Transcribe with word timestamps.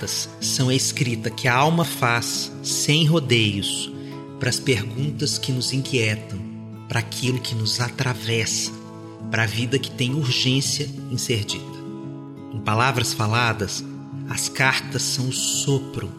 cartas 0.00 0.28
são 0.40 0.70
a 0.70 0.74
escrita 0.74 1.30
que 1.30 1.46
a 1.46 1.54
alma 1.54 1.84
faz, 1.84 2.50
sem 2.62 3.04
rodeios, 3.04 3.92
para 4.38 4.48
as 4.48 4.58
perguntas 4.58 5.36
que 5.36 5.52
nos 5.52 5.72
inquietam, 5.72 6.38
para 6.88 7.00
aquilo 7.00 7.38
que 7.38 7.54
nos 7.54 7.80
atravessa, 7.80 8.72
para 9.30 9.42
a 9.42 9.46
vida 9.46 9.78
que 9.78 9.90
tem 9.90 10.14
urgência 10.14 10.88
em 11.10 11.18
ser 11.18 11.44
dita. 11.44 11.64
Em 12.52 12.60
palavras 12.60 13.12
faladas, 13.12 13.84
as 14.28 14.48
cartas 14.48 15.02
são 15.02 15.28
o 15.28 15.32
sopro 15.32 16.10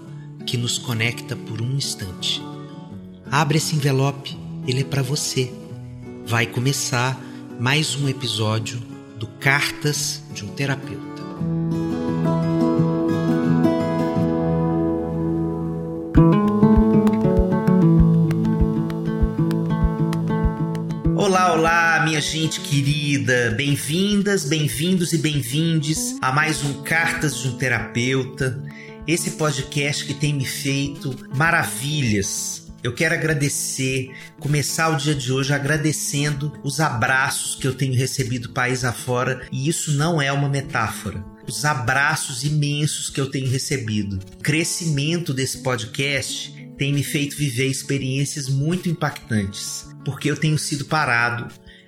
que 0.45 0.57
nos 0.57 0.77
conecta 0.77 1.35
por 1.35 1.61
um 1.61 1.75
instante. 1.75 2.41
Abre 3.31 3.57
esse 3.57 3.75
envelope, 3.75 4.37
ele 4.67 4.81
é 4.81 4.85
para 4.85 5.01
você. 5.01 5.51
Vai 6.25 6.45
começar 6.45 7.19
mais 7.59 7.95
um 7.95 8.07
episódio 8.07 8.79
do 9.17 9.27
Cartas 9.27 10.21
de 10.33 10.45
um 10.45 10.49
Terapeuta. 10.49 11.10
Gente 22.31 22.61
querida. 22.61 23.51
Bem-vindas, 23.57 24.45
bem-vindos 24.45 25.11
e 25.11 25.17
bem-vindes 25.17 26.15
a 26.21 26.31
mais 26.31 26.63
um 26.63 26.81
Cartas 26.81 27.35
de 27.35 27.49
um 27.49 27.57
Terapeuta. 27.57 28.63
Esse 29.05 29.31
podcast 29.31 30.05
que 30.05 30.13
tem 30.13 30.33
me 30.33 30.45
feito 30.45 31.13
maravilhas. 31.35 32.71
Eu 32.81 32.93
quero 32.93 33.15
agradecer, 33.15 34.11
começar 34.39 34.87
o 34.91 34.95
dia 34.95 35.13
de 35.13 35.29
hoje 35.29 35.51
agradecendo 35.51 36.57
os 36.63 36.79
abraços 36.79 37.55
que 37.55 37.67
eu 37.67 37.73
tenho 37.73 37.93
recebido 37.93 38.53
país 38.53 38.85
afora, 38.85 39.45
e 39.51 39.67
isso 39.67 39.91
não 39.91 40.21
é 40.21 40.31
uma 40.31 40.47
metáfora 40.47 41.29
os 41.45 41.65
abraços 41.65 42.45
imensos 42.45 43.09
que 43.09 43.19
eu 43.19 43.29
tenho 43.29 43.49
recebido. 43.49 44.19
O 44.37 44.41
crescimento 44.41 45.33
desse 45.33 45.57
podcast 45.57 46.53
tem 46.77 46.93
me 46.93 47.03
feito 47.03 47.35
viver 47.35 47.65
experiências 47.65 48.47
muito 48.47 48.87
impactantes 48.87 49.91
porque 50.03 50.29
eu 50.29 50.37
tenho 50.37 50.57
sido 50.57 50.85
parado 50.85 51.47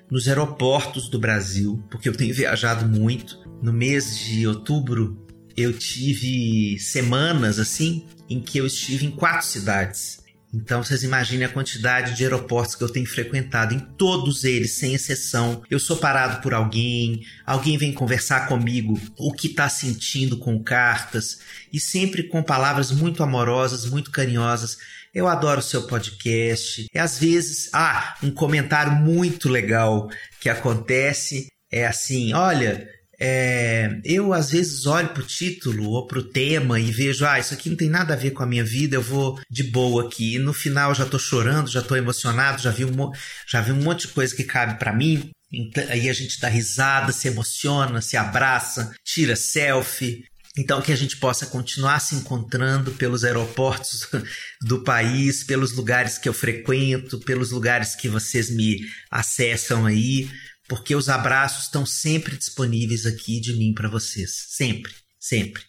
nos 0.10 0.28
aeroportos 0.28 1.10
do 1.10 1.20
Brasil, 1.20 1.84
porque 1.90 2.10
eu 2.10 2.16
tenho 2.16 2.34
viajado 2.36 2.88
muito. 2.88 3.38
No 3.62 3.72
mês 3.72 4.18
de 4.18 4.46
outubro, 4.46 5.26
eu 5.56 5.72
tive 5.74 6.78
semanas 6.80 7.60
assim 7.60 8.08
em 8.30 8.40
que 8.40 8.58
eu 8.58 8.66
estive 8.66 9.06
em 9.06 9.12
quatro 9.12 9.46
cidades. 9.46 10.24
Então 10.54 10.84
vocês 10.84 11.02
imaginem 11.02 11.46
a 11.46 11.50
quantidade 11.50 12.16
de 12.16 12.24
aeroportos 12.24 12.76
que 12.76 12.84
eu 12.84 12.90
tenho 12.90 13.08
frequentado. 13.08 13.74
Em 13.74 13.80
todos 13.80 14.44
eles, 14.44 14.74
sem 14.74 14.94
exceção, 14.94 15.64
eu 15.68 15.80
sou 15.80 15.98
parado 15.98 16.44
por 16.44 16.54
alguém, 16.54 17.26
alguém 17.44 17.76
vem 17.76 17.92
conversar 17.92 18.48
comigo 18.48 19.00
o 19.18 19.34
que 19.34 19.48
está 19.48 19.68
sentindo 19.68 20.38
com 20.38 20.64
cartas, 20.64 21.40
e 21.72 21.80
sempre 21.80 22.24
com 22.24 22.44
palavras 22.44 22.92
muito 22.92 23.24
amorosas, 23.24 23.90
muito 23.90 24.12
carinhosas. 24.12 24.78
Eu 25.14 25.28
adoro 25.28 25.60
o 25.60 25.64
seu 25.64 25.84
podcast. 25.84 26.88
E 26.92 26.98
às 26.98 27.20
vezes, 27.20 27.70
ah, 27.72 28.18
um 28.24 28.32
comentário 28.32 28.94
muito 28.94 29.48
legal 29.48 30.10
que 30.40 30.50
acontece 30.50 31.48
é 31.72 31.86
assim: 31.86 32.34
olha, 32.34 32.88
é, 33.20 34.02
eu 34.04 34.34
às 34.34 34.52
vezes 34.52 34.86
olho 34.86 35.10
pro 35.10 35.24
título 35.24 35.92
ou 35.92 36.08
pro 36.08 36.24
tema 36.24 36.80
e 36.80 36.92
vejo, 36.92 37.26
ah, 37.26 37.40
isso 37.40 37.54
aqui 37.54 37.70
não 37.70 37.78
tem 37.78 37.90
nada 37.90 38.14
a 38.14 38.18
ver 38.18 38.32
com 38.32 38.44
a 38.44 38.48
minha 38.48 38.64
vida, 38.64 38.96
eu 38.96 39.02
vou 39.02 39.40
de 39.50 39.64
boa 39.64 40.08
aqui. 40.08 40.36
E 40.36 40.40
no 40.40 40.52
final 40.52 40.96
já 40.96 41.06
tô 41.06 41.20
chorando, 41.20 41.70
já 41.70 41.82
tô 41.82 41.96
emocionado, 41.96 42.62
já 42.62 42.72
vi 42.72 42.84
um, 42.84 43.12
já 43.48 43.62
vi 43.62 43.72
um 43.72 43.84
monte 43.84 44.08
de 44.08 44.14
coisa 44.14 44.36
que 44.36 44.44
cabe 44.44 44.80
para 44.80 44.92
mim. 44.92 45.30
Então, 45.54 45.84
aí 45.90 46.10
a 46.10 46.14
gente 46.14 46.40
dá 46.40 46.48
risada, 46.48 47.12
se 47.12 47.28
emociona, 47.28 48.02
se 48.02 48.18
abraça, 48.18 48.92
tira 49.06 49.36
selfie, 49.36 50.26
então, 50.56 50.82
que 50.84 50.92
a 50.92 50.96
gente 50.96 51.18
possa 51.18 51.48
continuar 51.48 52.00
se 52.00 52.14
encontrando 52.14 52.92
pelos 52.92 53.24
aeroportos 53.24 54.08
do 54.62 54.84
país, 54.84 55.44
pelos 55.44 55.72
lugares 55.72 56.20
que 56.20 56.30
eu 56.30 56.34
frequento, 56.34 57.20
pelos 57.20 57.50
lugares 57.50 57.96
que 57.96 58.08
vocês 58.08 58.52
me 58.52 58.80
acessam 59.10 59.88
aí, 59.88 60.30
porque 60.68 60.96
os 60.96 61.10
abraços 61.10 61.66
estão 61.66 61.86
sempre 61.86 62.38
disponíveis 62.38 63.08
aqui 63.08 63.40
de 63.40 63.54
mim 63.54 63.74
para 63.74 63.90
vocês. 63.90 64.46
Sempre, 64.50 64.94
sempre. 65.20 65.64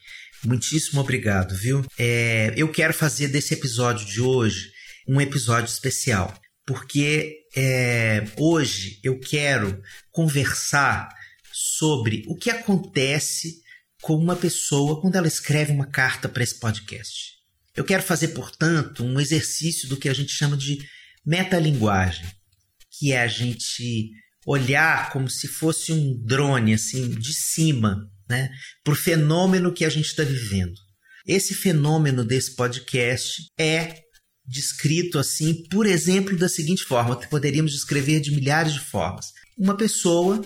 Muitíssimo 0.44 1.00
obrigado, 1.00 1.56
viu? 1.56 1.82
É, 1.98 2.52
eu 2.54 2.70
quero 2.70 2.92
fazer 2.92 3.28
desse 3.28 3.54
episódio 3.54 4.04
de 4.04 4.20
hoje 4.20 4.70
um 5.08 5.18
episódio 5.18 5.72
especial, 5.72 6.38
porque 6.66 7.38
é, 7.56 8.24
hoje 8.36 9.00
eu 9.02 9.18
quero 9.18 9.80
conversar 10.10 11.08
sobre 11.50 12.22
o 12.26 12.36
que 12.36 12.50
acontece 12.50 13.63
com 14.04 14.14
uma 14.16 14.36
pessoa 14.36 15.00
quando 15.00 15.16
ela 15.16 15.26
escreve 15.26 15.72
uma 15.72 15.86
carta 15.86 16.28
para 16.28 16.44
esse 16.44 16.60
podcast. 16.60 17.38
Eu 17.74 17.84
quero 17.84 18.02
fazer, 18.02 18.28
portanto, 18.28 19.02
um 19.02 19.18
exercício 19.18 19.88
do 19.88 19.96
que 19.96 20.10
a 20.10 20.12
gente 20.12 20.30
chama 20.30 20.58
de 20.58 20.78
metalinguagem, 21.24 22.30
que 22.98 23.12
é 23.12 23.22
a 23.22 23.26
gente 23.26 24.10
olhar 24.46 25.10
como 25.10 25.30
se 25.30 25.48
fosse 25.48 25.90
um 25.90 26.22
drone, 26.22 26.74
assim, 26.74 27.08
de 27.12 27.32
cima, 27.32 28.06
né, 28.28 28.50
para 28.84 28.92
o 28.92 28.96
fenômeno 28.96 29.72
que 29.72 29.86
a 29.86 29.88
gente 29.88 30.08
está 30.08 30.22
vivendo. 30.22 30.74
Esse 31.26 31.54
fenômeno 31.54 32.22
desse 32.26 32.54
podcast 32.54 33.42
é 33.58 34.02
descrito 34.46 35.18
assim, 35.18 35.66
por 35.70 35.86
exemplo, 35.86 36.36
da 36.36 36.50
seguinte 36.50 36.84
forma: 36.84 37.16
poderíamos 37.16 37.72
descrever 37.72 38.20
de 38.20 38.32
milhares 38.32 38.74
de 38.74 38.80
formas. 38.80 39.32
Uma 39.56 39.74
pessoa 39.74 40.42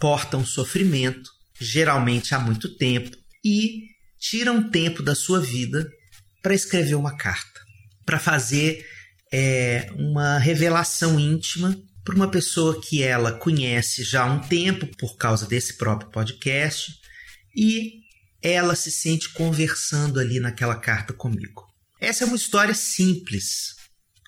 porta 0.00 0.36
um 0.36 0.44
sofrimento 0.44 1.37
geralmente 1.60 2.34
há 2.34 2.38
muito 2.38 2.68
tempo, 2.76 3.16
e 3.44 3.88
tira 4.18 4.52
um 4.52 4.70
tempo 4.70 5.02
da 5.02 5.14
sua 5.14 5.40
vida 5.40 5.88
para 6.42 6.54
escrever 6.54 6.94
uma 6.94 7.16
carta, 7.16 7.60
para 8.04 8.18
fazer 8.18 8.86
é, 9.32 9.90
uma 9.94 10.38
revelação 10.38 11.18
íntima 11.18 11.76
para 12.04 12.14
uma 12.14 12.30
pessoa 12.30 12.80
que 12.80 13.02
ela 13.02 13.32
conhece 13.32 14.02
já 14.02 14.22
há 14.22 14.32
um 14.32 14.40
tempo 14.40 14.86
por 14.96 15.16
causa 15.16 15.46
desse 15.46 15.76
próprio 15.76 16.10
podcast 16.10 16.92
e 17.54 18.00
ela 18.42 18.74
se 18.74 18.90
sente 18.90 19.28
conversando 19.30 20.18
ali 20.18 20.40
naquela 20.40 20.76
carta 20.76 21.12
comigo. 21.12 21.66
Essa 22.00 22.24
é 22.24 22.26
uma 22.26 22.36
história 22.36 22.74
simples? 22.74 23.77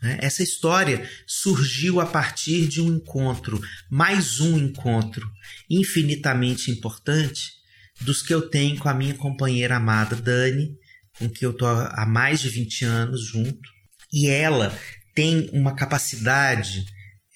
Essa 0.03 0.43
história 0.43 1.09
surgiu 1.27 2.01
a 2.01 2.07
partir 2.07 2.67
de 2.67 2.81
um 2.81 2.97
encontro, 2.97 3.61
mais 3.91 4.41
um 4.41 4.59
encontro 4.59 5.31
infinitamente 5.69 6.71
importante 6.71 7.53
dos 8.01 8.23
que 8.23 8.33
eu 8.33 8.49
tenho 8.49 8.79
com 8.79 8.89
a 8.89 8.95
minha 8.95 9.15
companheira 9.15 9.77
amada 9.77 10.17
Dani, 10.17 10.75
com 11.19 11.29
que 11.29 11.45
eu 11.45 11.51
estou 11.51 11.69
há 11.69 12.07
mais 12.07 12.41
de 12.41 12.49
20 12.49 12.85
anos 12.85 13.27
junto. 13.27 13.69
E 14.13 14.29
ela 14.29 14.77
tem 15.15 15.51
uma 15.53 15.77
capacidade 15.77 16.85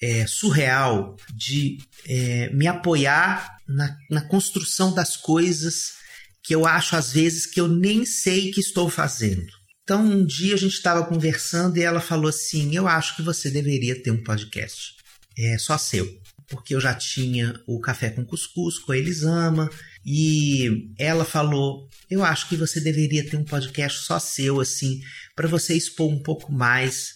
é, 0.01 0.25
surreal 0.25 1.15
de 1.33 1.77
é, 2.07 2.49
me 2.51 2.67
apoiar 2.67 3.57
na, 3.67 3.95
na 4.09 4.21
construção 4.21 4.93
das 4.93 5.15
coisas 5.15 5.93
que 6.43 6.53
eu 6.53 6.65
acho 6.65 6.95
às 6.95 7.11
vezes 7.11 7.45
que 7.45 7.59
eu 7.59 7.67
nem 7.67 8.05
sei 8.05 8.51
que 8.51 8.59
estou 8.59 8.89
fazendo. 8.89 9.51
Então, 9.85 10.03
um 10.03 10.25
dia 10.25 10.55
a 10.55 10.57
gente 10.57 10.73
estava 10.73 11.05
conversando 11.05 11.77
e 11.77 11.83
ela 11.83 12.01
falou 12.01 12.27
assim: 12.27 12.75
Eu 12.75 12.87
acho 12.87 13.15
que 13.15 13.21
você 13.21 13.51
deveria 13.51 14.01
ter 14.01 14.09
um 14.09 14.23
podcast. 14.23 14.95
É 15.37 15.59
só 15.59 15.77
seu. 15.77 16.19
Porque 16.47 16.73
eu 16.73 16.81
já 16.81 16.93
tinha 16.95 17.59
o 17.67 17.79
Café 17.79 18.09
com 18.09 18.25
Cuscuz 18.25 18.79
com 18.79 18.91
a 18.91 18.97
Elisama. 18.97 19.69
E 20.03 20.89
ela 20.97 21.23
falou: 21.23 21.87
Eu 22.09 22.23
acho 22.23 22.49
que 22.49 22.57
você 22.57 22.81
deveria 22.81 23.29
ter 23.29 23.37
um 23.37 23.45
podcast 23.45 23.99
só 23.99 24.17
seu, 24.17 24.59
assim, 24.59 25.01
para 25.35 25.47
você 25.47 25.75
expor 25.75 26.11
um 26.11 26.21
pouco 26.21 26.51
mais 26.51 27.13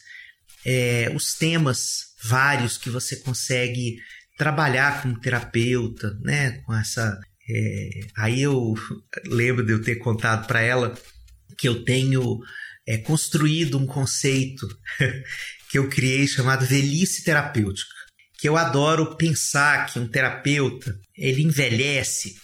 é, 0.64 1.12
os 1.16 1.34
temas 1.34 2.10
vários 2.22 2.78
que 2.78 2.92
você 2.92 3.16
consegue 3.16 3.98
trabalhar 4.38 5.02
como 5.02 5.20
terapeuta, 5.20 6.16
né? 6.22 6.62
Com 6.68 6.76
essa. 6.76 7.20
É... 7.50 7.90
Aí 8.16 8.44
eu 8.44 8.76
lembro 9.26 9.66
de 9.66 9.74
eu 9.74 9.82
ter 9.82 9.96
contado 9.96 10.46
para 10.46 10.62
ela 10.62 10.96
que 11.60 11.68
eu 11.68 11.84
tenho 11.84 12.40
é, 12.88 12.98
construído 12.98 13.78
um 13.78 13.86
conceito 13.86 14.68
que 15.70 15.78
eu 15.78 15.90
criei 15.90 16.28
chamado 16.28 16.66
velhice 16.66 17.24
terapêutica, 17.24 17.94
que 18.40 18.48
eu 18.48 18.58
adoro 18.58 19.18
pensar 19.18 19.86
que 19.86 20.00
um 20.00 20.08
terapeuta 20.08 20.98
ele 21.16 21.44
envelhece 21.44 22.36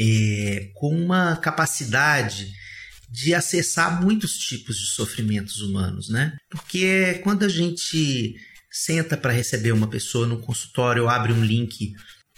é, 0.00 0.70
com 0.74 0.96
uma 0.96 1.36
capacidade 1.36 2.50
de 3.10 3.34
acessar 3.34 4.02
muitos 4.02 4.38
tipos 4.38 4.76
de 4.78 4.86
sofrimentos 4.86 5.60
humanos, 5.60 6.08
né? 6.08 6.36
Porque 6.50 7.20
quando 7.22 7.44
a 7.44 7.48
gente 7.48 8.34
senta 8.70 9.16
para 9.16 9.32
receber 9.32 9.72
uma 9.72 9.88
pessoa 9.88 10.26
no 10.26 10.40
consultório 10.40 11.08
abre 11.08 11.32
um 11.32 11.44
link 11.44 11.92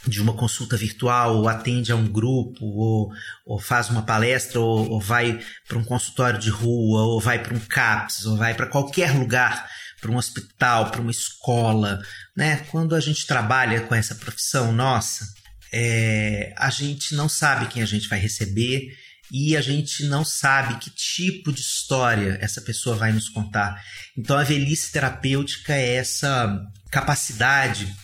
de 0.06 0.20
uma 0.20 0.32
consulta 0.32 0.76
virtual, 0.76 1.36
ou 1.36 1.48
atende 1.48 1.92
a 1.92 1.96
um 1.96 2.06
grupo, 2.06 2.64
ou, 2.64 3.10
ou 3.44 3.58
faz 3.58 3.90
uma 3.90 4.02
palestra, 4.02 4.58
ou, 4.58 4.90
ou 4.90 5.00
vai 5.00 5.40
para 5.68 5.78
um 5.78 5.84
consultório 5.84 6.38
de 6.38 6.48
rua, 6.48 7.02
ou 7.02 7.20
vai 7.20 7.42
para 7.42 7.54
um 7.54 7.60
CAPS, 7.60 8.24
ou 8.26 8.36
vai 8.36 8.54
para 8.54 8.66
qualquer 8.66 9.12
lugar, 9.14 9.68
para 10.00 10.10
um 10.10 10.16
hospital, 10.16 10.90
para 10.90 11.00
uma 11.00 11.10
escola. 11.10 12.00
Né? 12.36 12.56
Quando 12.70 12.94
a 12.94 13.00
gente 13.00 13.26
trabalha 13.26 13.82
com 13.82 13.94
essa 13.94 14.14
profissão 14.14 14.72
nossa, 14.72 15.24
é, 15.72 16.54
a 16.56 16.70
gente 16.70 17.14
não 17.14 17.28
sabe 17.28 17.66
quem 17.66 17.82
a 17.82 17.86
gente 17.86 18.08
vai 18.08 18.18
receber 18.18 18.88
e 19.32 19.56
a 19.56 19.60
gente 19.60 20.04
não 20.04 20.24
sabe 20.24 20.78
que 20.78 20.90
tipo 20.90 21.52
de 21.52 21.60
história 21.60 22.38
essa 22.40 22.60
pessoa 22.60 22.96
vai 22.96 23.12
nos 23.12 23.28
contar. 23.28 23.80
Então 24.16 24.36
a 24.36 24.42
velhice 24.42 24.90
terapêutica 24.90 25.74
é 25.74 25.94
essa 25.94 26.60
capacidade 26.90 27.94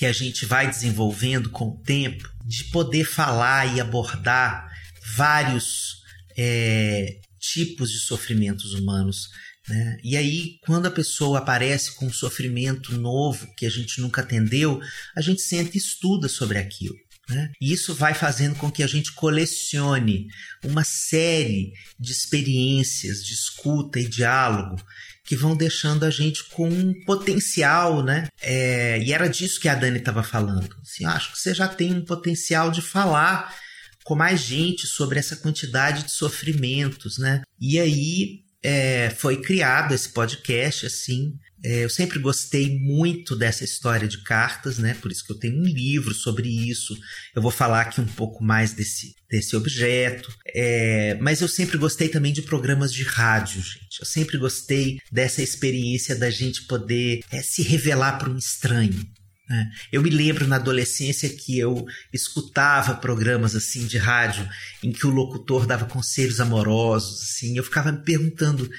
que 0.00 0.06
a 0.06 0.12
gente 0.14 0.46
vai 0.46 0.66
desenvolvendo 0.66 1.50
com 1.50 1.68
o 1.68 1.76
tempo 1.76 2.26
de 2.42 2.64
poder 2.64 3.04
falar 3.04 3.76
e 3.76 3.82
abordar 3.82 4.66
vários 5.14 6.02
é, 6.38 7.18
tipos 7.38 7.90
de 7.92 7.98
sofrimentos 7.98 8.72
humanos. 8.72 9.28
Né? 9.68 9.98
E 10.02 10.16
aí, 10.16 10.58
quando 10.62 10.86
a 10.86 10.90
pessoa 10.90 11.40
aparece 11.40 11.94
com 11.96 12.06
um 12.06 12.12
sofrimento 12.12 12.96
novo 12.96 13.54
que 13.54 13.66
a 13.66 13.68
gente 13.68 14.00
nunca 14.00 14.22
atendeu, 14.22 14.80
a 15.14 15.20
gente 15.20 15.42
senta 15.42 15.72
e 15.74 15.78
estuda 15.78 16.30
sobre 16.30 16.56
aquilo. 16.56 16.96
Né? 17.28 17.52
E 17.60 17.70
isso 17.70 17.94
vai 17.94 18.14
fazendo 18.14 18.54
com 18.54 18.70
que 18.70 18.82
a 18.82 18.86
gente 18.86 19.12
colecione 19.12 20.28
uma 20.64 20.82
série 20.82 21.74
de 21.98 22.10
experiências 22.10 23.22
de 23.22 23.34
escuta 23.34 24.00
e 24.00 24.08
diálogo 24.08 24.82
que 25.30 25.36
vão 25.36 25.56
deixando 25.56 26.02
a 26.02 26.10
gente 26.10 26.42
com 26.42 26.68
um 26.68 26.92
potencial, 27.04 28.02
né? 28.02 28.26
É, 28.42 29.00
e 29.00 29.12
era 29.12 29.28
disso 29.28 29.60
que 29.60 29.68
a 29.68 29.76
Dani 29.76 29.98
estava 29.98 30.24
falando. 30.24 30.74
Assim, 30.82 31.04
acho 31.04 31.30
que 31.30 31.38
você 31.38 31.54
já 31.54 31.68
tem 31.68 31.94
um 31.94 32.04
potencial 32.04 32.68
de 32.68 32.82
falar 32.82 33.54
com 34.02 34.16
mais 34.16 34.40
gente 34.40 34.88
sobre 34.88 35.20
essa 35.20 35.36
quantidade 35.36 36.02
de 36.02 36.10
sofrimentos, 36.10 37.16
né? 37.16 37.42
E 37.60 37.78
aí 37.78 38.40
é, 38.62 39.10
foi 39.10 39.40
criado 39.40 39.94
esse 39.94 40.10
podcast, 40.10 40.86
assim. 40.86 41.34
É, 41.62 41.84
eu 41.84 41.90
sempre 41.90 42.18
gostei 42.18 42.78
muito 42.78 43.36
dessa 43.36 43.64
história 43.64 44.08
de 44.08 44.22
cartas, 44.22 44.78
né? 44.78 44.94
Por 44.94 45.12
isso 45.12 45.24
que 45.24 45.32
eu 45.32 45.38
tenho 45.38 45.60
um 45.60 45.66
livro 45.66 46.14
sobre 46.14 46.48
isso. 46.48 46.96
Eu 47.34 47.42
vou 47.42 47.50
falar 47.50 47.82
aqui 47.82 48.00
um 48.00 48.06
pouco 48.06 48.42
mais 48.42 48.72
desse, 48.72 49.14
desse 49.30 49.54
objeto. 49.54 50.34
É, 50.54 51.18
mas 51.20 51.40
eu 51.40 51.48
sempre 51.48 51.76
gostei 51.76 52.08
também 52.08 52.32
de 52.32 52.42
programas 52.42 52.92
de 52.92 53.02
rádio, 53.02 53.62
gente. 53.62 54.00
Eu 54.00 54.06
sempre 54.06 54.38
gostei 54.38 55.00
dessa 55.12 55.42
experiência 55.42 56.16
da 56.16 56.30
gente 56.30 56.62
poder 56.62 57.20
é, 57.30 57.42
se 57.42 57.62
revelar 57.62 58.18
para 58.18 58.30
um 58.30 58.38
estranho. 58.38 59.06
Né? 59.50 59.68
Eu 59.90 60.00
me 60.00 60.10
lembro 60.10 60.46
na 60.46 60.56
adolescência 60.56 61.28
que 61.28 61.58
eu 61.58 61.84
escutava 62.12 62.94
programas 62.94 63.56
assim 63.56 63.84
de 63.84 63.98
rádio 63.98 64.48
em 64.80 64.92
que 64.92 65.04
o 65.04 65.10
locutor 65.10 65.66
dava 65.66 65.86
conselhos 65.86 66.40
amorosos, 66.40 67.20
assim, 67.20 67.58
eu 67.58 67.64
ficava 67.64 67.90
me 67.90 67.98
perguntando 67.98 68.70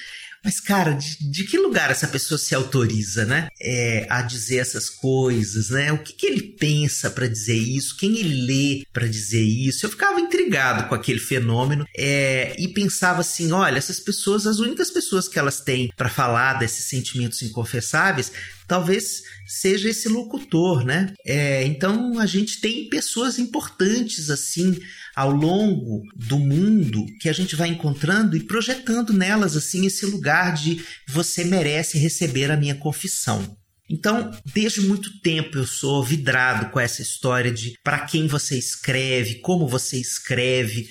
mas, 0.43 0.59
cara, 0.59 0.93
de, 0.93 1.17
de, 1.29 1.43
que 1.43 1.57
lugar 1.57 1.91
essa 1.91 2.07
pessoa 2.07 2.37
se 2.37 2.55
autoriza, 2.55 3.25
né? 3.25 3.47
É, 3.61 4.07
a 4.09 4.23
dizer 4.23 4.57
essas 4.57 4.89
coisas, 4.89 5.69
né? 5.69 5.91
O 5.93 5.99
que, 5.99 6.13
que 6.13 6.25
ele 6.25 6.41
pensa 6.41 7.11
para 7.11 7.27
dizer 7.27 7.57
isso? 7.57 7.95
Quem 7.95 8.17
ele 8.17 8.45
lê 8.45 8.85
para 8.91 9.07
dizer 9.07 9.43
isso? 9.43 9.85
Eu 9.85 9.91
ficava 9.91 10.19
intrigado 10.19 10.89
com 10.89 10.95
aquele 10.95 11.19
fenômeno 11.19 11.85
é, 11.95 12.55
e 12.57 12.67
pensava 12.69 13.21
assim: 13.21 13.51
olha, 13.51 13.77
essas 13.77 13.99
pessoas, 13.99 14.47
as 14.47 14.57
únicas 14.57 14.89
pessoas 14.89 15.27
que 15.27 15.37
elas 15.37 15.61
têm 15.61 15.91
para 15.95 16.09
falar 16.09 16.55
desses 16.55 16.85
sentimentos 16.85 17.41
inconfessáveis, 17.43 18.31
talvez 18.67 19.21
seja 19.45 19.89
esse 19.89 20.09
locutor, 20.09 20.83
né? 20.83 21.13
É, 21.23 21.63
então 21.65 22.17
a 22.17 22.25
gente 22.25 22.59
tem 22.61 22.89
pessoas 22.89 23.37
importantes 23.37 24.29
assim 24.29 24.79
ao 25.15 25.31
longo 25.31 26.01
do 26.15 26.39
mundo 26.39 27.05
que 27.19 27.29
a 27.29 27.33
gente 27.33 27.55
vai 27.55 27.69
encontrando 27.69 28.35
e 28.35 28.43
projetando 28.43 29.13
nelas 29.13 29.55
assim 29.55 29.85
esse 29.85 30.05
lugar 30.05 30.53
de 30.53 30.83
você 31.07 31.43
merece 31.43 31.97
receber 31.97 32.49
a 32.51 32.57
minha 32.57 32.75
confissão. 32.75 33.57
Então, 33.89 34.31
desde 34.53 34.79
muito 34.81 35.19
tempo 35.19 35.57
eu 35.57 35.67
sou 35.67 36.01
vidrado 36.01 36.69
com 36.71 36.79
essa 36.79 37.01
história 37.01 37.51
de 37.51 37.73
para 37.83 37.99
quem 37.99 38.25
você 38.25 38.57
escreve, 38.57 39.35
como 39.41 39.67
você 39.67 39.97
escreve, 39.97 40.89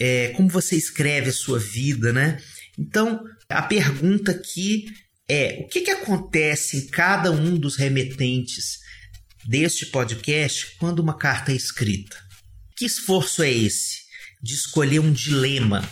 é, 0.00 0.28
como 0.30 0.48
você 0.48 0.74
escreve 0.74 1.30
a 1.30 1.32
sua 1.32 1.60
vida, 1.60 2.12
né? 2.12 2.42
Então, 2.76 3.22
a 3.48 3.62
pergunta 3.62 4.32
aqui 4.32 4.86
é: 5.28 5.60
o 5.60 5.68
que, 5.68 5.82
que 5.82 5.90
acontece 5.92 6.76
em 6.76 6.86
cada 6.88 7.30
um 7.30 7.56
dos 7.56 7.76
remetentes 7.76 8.78
deste 9.46 9.86
podcast 9.86 10.76
quando 10.78 10.98
uma 10.98 11.16
carta 11.16 11.52
é 11.52 11.54
escrita? 11.54 12.16
Que 12.80 12.86
esforço 12.86 13.42
é 13.42 13.52
esse 13.52 14.04
de 14.42 14.54
escolher 14.54 15.00
um 15.00 15.12
dilema 15.12 15.86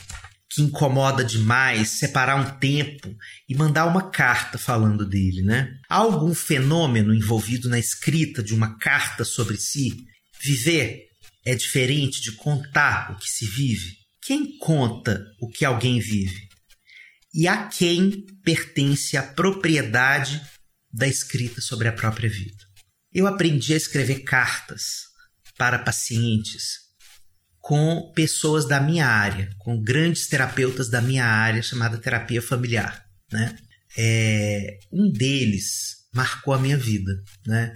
que 0.48 0.62
incomoda 0.62 1.22
demais, 1.22 1.90
separar 1.90 2.36
um 2.36 2.58
tempo 2.58 3.14
e 3.46 3.54
mandar 3.54 3.84
uma 3.84 4.10
carta 4.10 4.56
falando 4.56 5.06
dele, 5.06 5.42
né? 5.42 5.70
Há 5.86 5.96
algum 5.96 6.34
fenômeno 6.34 7.12
envolvido 7.12 7.68
na 7.68 7.78
escrita 7.78 8.42
de 8.42 8.54
uma 8.54 8.78
carta 8.78 9.22
sobre 9.22 9.58
si? 9.58 9.98
Viver 10.40 11.08
é 11.44 11.54
diferente 11.54 12.22
de 12.22 12.32
contar 12.32 13.12
o 13.12 13.18
que 13.18 13.28
se 13.28 13.44
vive? 13.44 13.98
Quem 14.22 14.56
conta 14.56 15.22
o 15.42 15.46
que 15.46 15.66
alguém 15.66 16.00
vive? 16.00 16.48
E 17.34 17.46
a 17.46 17.66
quem 17.66 18.24
pertence 18.42 19.14
a 19.14 19.22
propriedade 19.22 20.40
da 20.90 21.06
escrita 21.06 21.60
sobre 21.60 21.86
a 21.86 21.92
própria 21.92 22.30
vida? 22.30 22.64
Eu 23.12 23.26
aprendi 23.26 23.74
a 23.74 23.76
escrever 23.76 24.20
cartas 24.20 25.07
para 25.58 25.80
pacientes 25.80 26.88
com 27.60 28.10
pessoas 28.14 28.66
da 28.66 28.80
minha 28.80 29.06
área, 29.06 29.50
com 29.58 29.78
grandes 29.78 30.26
terapeutas 30.26 30.88
da 30.88 31.02
minha 31.02 31.26
área, 31.26 31.62
chamada 31.62 31.98
terapia 31.98 32.40
familiar. 32.40 33.04
Né? 33.30 33.58
É, 33.98 34.78
um 34.90 35.10
deles 35.10 35.98
marcou 36.14 36.54
a 36.54 36.58
minha 36.58 36.78
vida. 36.78 37.12
Né? 37.46 37.74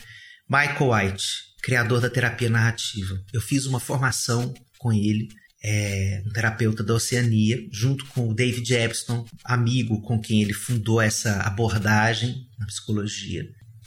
Michael 0.49 0.93
White, 0.93 1.25
criador 1.63 2.01
da 2.01 2.09
terapia 2.09 2.49
narrativa. 2.49 3.23
Eu 3.35 3.43
fiz 3.43 3.67
uma 3.67 3.79
formação 3.79 4.55
com 4.79 4.93
ele, 4.95 5.29
é, 5.63 6.23
um 6.27 6.31
terapeuta 6.31 6.83
da 6.83 6.95
Oceania, 6.95 7.59
junto 7.71 8.07
com 8.07 8.31
o 8.31 8.35
David 8.35 8.73
Epstein, 8.73 9.25
amigo 9.45 10.01
com 10.01 10.19
quem 10.19 10.41
ele 10.41 10.55
fundou 10.55 11.03
essa 11.03 11.43
abordagem 11.43 12.49
na 12.59 12.67
psicologia. 12.67 13.47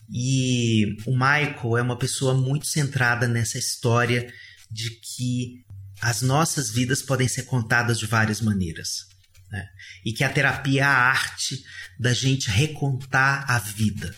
E 0.09 0.97
o 1.05 1.11
Michael 1.11 1.77
é 1.77 1.81
uma 1.81 1.97
pessoa 1.97 2.33
muito 2.33 2.67
centrada 2.67 3.27
nessa 3.27 3.57
história 3.57 4.31
de 4.69 4.89
que 4.91 5.65
as 6.01 6.21
nossas 6.21 6.69
vidas 6.69 7.01
podem 7.01 7.27
ser 7.27 7.43
contadas 7.43 7.97
de 7.97 8.05
várias 8.05 8.41
maneiras. 8.41 9.07
Né? 9.51 9.65
E 10.05 10.13
que 10.13 10.23
a 10.23 10.29
terapia 10.29 10.81
é 10.81 10.83
a 10.83 10.89
arte 10.89 11.63
da 11.99 12.13
gente 12.13 12.49
recontar 12.49 13.49
a 13.49 13.59
vida. 13.59 14.13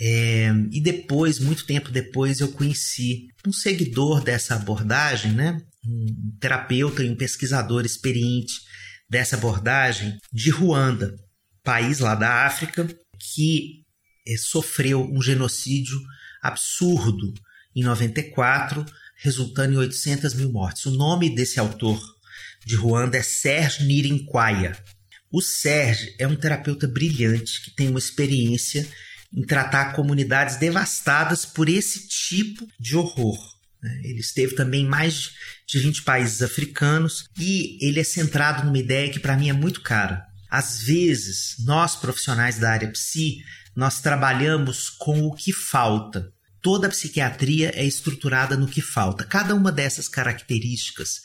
É, 0.00 0.50
e 0.70 0.80
depois, 0.80 1.38
muito 1.38 1.64
tempo 1.64 1.90
depois, 1.90 2.40
eu 2.40 2.48
conheci 2.52 3.28
um 3.46 3.52
seguidor 3.52 4.22
dessa 4.22 4.54
abordagem, 4.56 5.32
né? 5.32 5.60
um 5.84 6.36
terapeuta 6.40 7.02
e 7.02 7.10
um 7.10 7.16
pesquisador 7.16 7.84
experiente 7.84 8.54
dessa 9.08 9.36
abordagem 9.36 10.18
de 10.32 10.50
Ruanda, 10.50 11.14
país 11.62 11.98
lá 11.98 12.14
da 12.14 12.46
África, 12.46 12.88
que 13.18 13.84
sofreu 14.38 15.02
um 15.10 15.20
genocídio 15.20 16.00
absurdo 16.42 17.32
em 17.74 17.82
94, 17.82 18.84
resultando 19.16 19.74
em 19.74 19.76
800 19.76 20.34
mil 20.34 20.50
mortes. 20.50 20.84
O 20.86 20.90
nome 20.90 21.34
desse 21.34 21.58
autor 21.58 22.00
de 22.64 22.74
Ruanda 22.76 23.16
é 23.16 23.22
Serge 23.22 23.84
Nirinkwaya. 23.84 24.76
O 25.30 25.40
Serge 25.40 26.14
é 26.18 26.26
um 26.26 26.36
terapeuta 26.36 26.86
brilhante 26.86 27.62
que 27.62 27.70
tem 27.70 27.88
uma 27.88 27.98
experiência 27.98 28.86
em 29.32 29.42
tratar 29.42 29.94
comunidades 29.94 30.56
devastadas 30.56 31.46
por 31.46 31.68
esse 31.68 32.06
tipo 32.06 32.68
de 32.78 32.96
horror. 32.96 33.38
Né? 33.82 34.00
Ele 34.04 34.20
esteve 34.20 34.54
também 34.54 34.82
em 34.82 34.88
mais 34.88 35.32
de 35.66 35.78
20 35.78 36.02
países 36.02 36.42
africanos 36.42 37.24
e 37.38 37.78
ele 37.80 37.98
é 37.98 38.04
centrado 38.04 38.64
numa 38.64 38.78
ideia 38.78 39.10
que 39.10 39.20
para 39.20 39.36
mim 39.36 39.48
é 39.48 39.54
muito 39.54 39.80
cara. 39.80 40.26
Às 40.50 40.82
vezes, 40.82 41.56
nós 41.60 41.96
profissionais 41.96 42.58
da 42.58 42.70
área 42.70 42.90
psi 42.90 43.38
nós 43.74 44.00
trabalhamos 44.00 44.90
com 44.90 45.22
o 45.26 45.34
que 45.34 45.52
falta. 45.52 46.32
Toda 46.60 46.86
a 46.86 46.90
psiquiatria 46.90 47.72
é 47.74 47.84
estruturada 47.84 48.56
no 48.56 48.68
que 48.68 48.80
falta. 48.80 49.24
Cada 49.24 49.54
uma 49.54 49.72
dessas 49.72 50.08
características 50.08 51.22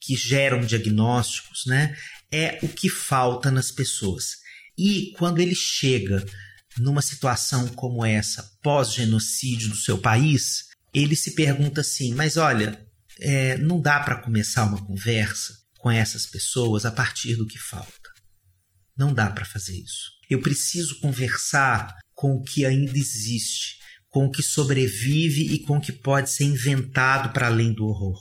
que 0.00 0.14
geram 0.14 0.60
diagnósticos, 0.60 1.64
né, 1.66 1.96
é 2.30 2.58
o 2.62 2.68
que 2.68 2.90
falta 2.90 3.50
nas 3.50 3.70
pessoas. 3.70 4.36
E 4.76 5.12
quando 5.16 5.38
ele 5.38 5.54
chega 5.54 6.24
numa 6.78 7.00
situação 7.00 7.68
como 7.68 8.04
essa, 8.04 8.42
pós-genocídio 8.62 9.70
do 9.70 9.76
seu 9.76 9.96
país, 9.96 10.64
ele 10.92 11.16
se 11.16 11.34
pergunta 11.34 11.80
assim: 11.80 12.12
mas 12.14 12.36
olha, 12.36 12.78
é, 13.20 13.56
não 13.58 13.80
dá 13.80 14.00
para 14.00 14.20
começar 14.20 14.64
uma 14.64 14.84
conversa 14.84 15.56
com 15.78 15.90
essas 15.90 16.26
pessoas 16.26 16.84
a 16.84 16.90
partir 16.90 17.36
do 17.36 17.46
que 17.46 17.58
falta. 17.58 18.03
Não 18.96 19.12
dá 19.12 19.30
para 19.30 19.44
fazer 19.44 19.76
isso. 19.76 20.12
Eu 20.30 20.40
preciso 20.40 21.00
conversar 21.00 21.94
com 22.14 22.34
o 22.34 22.42
que 22.42 22.64
ainda 22.64 22.96
existe, 22.96 23.76
com 24.08 24.26
o 24.26 24.30
que 24.30 24.42
sobrevive 24.42 25.42
e 25.54 25.58
com 25.58 25.78
o 25.78 25.80
que 25.80 25.92
pode 25.92 26.30
ser 26.30 26.44
inventado 26.44 27.32
para 27.32 27.48
além 27.48 27.72
do 27.72 27.84
horror. 27.84 28.18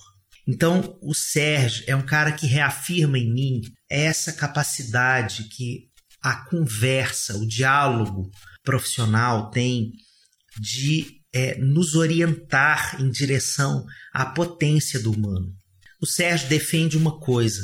Então, 0.47 0.97
o 1.01 1.13
Sérgio 1.13 1.83
é 1.87 1.95
um 1.95 2.05
cara 2.05 2.31
que 2.31 2.45
reafirma 2.45 3.17
em 3.17 3.31
mim 3.31 3.61
essa 3.89 4.33
capacidade 4.33 5.45
que 5.45 5.87
a 6.21 6.45
conversa, 6.45 7.37
o 7.37 7.47
diálogo 7.47 8.29
profissional 8.63 9.51
tem 9.51 9.91
de 10.59 11.21
é, 11.33 11.57
nos 11.57 11.95
orientar 11.95 13.01
em 13.01 13.09
direção 13.09 13.85
à 14.13 14.25
potência 14.25 14.99
do 14.99 15.11
humano. 15.11 15.53
O 16.01 16.05
Sérgio 16.05 16.49
defende 16.49 16.97
uma 16.97 17.19
coisa, 17.19 17.61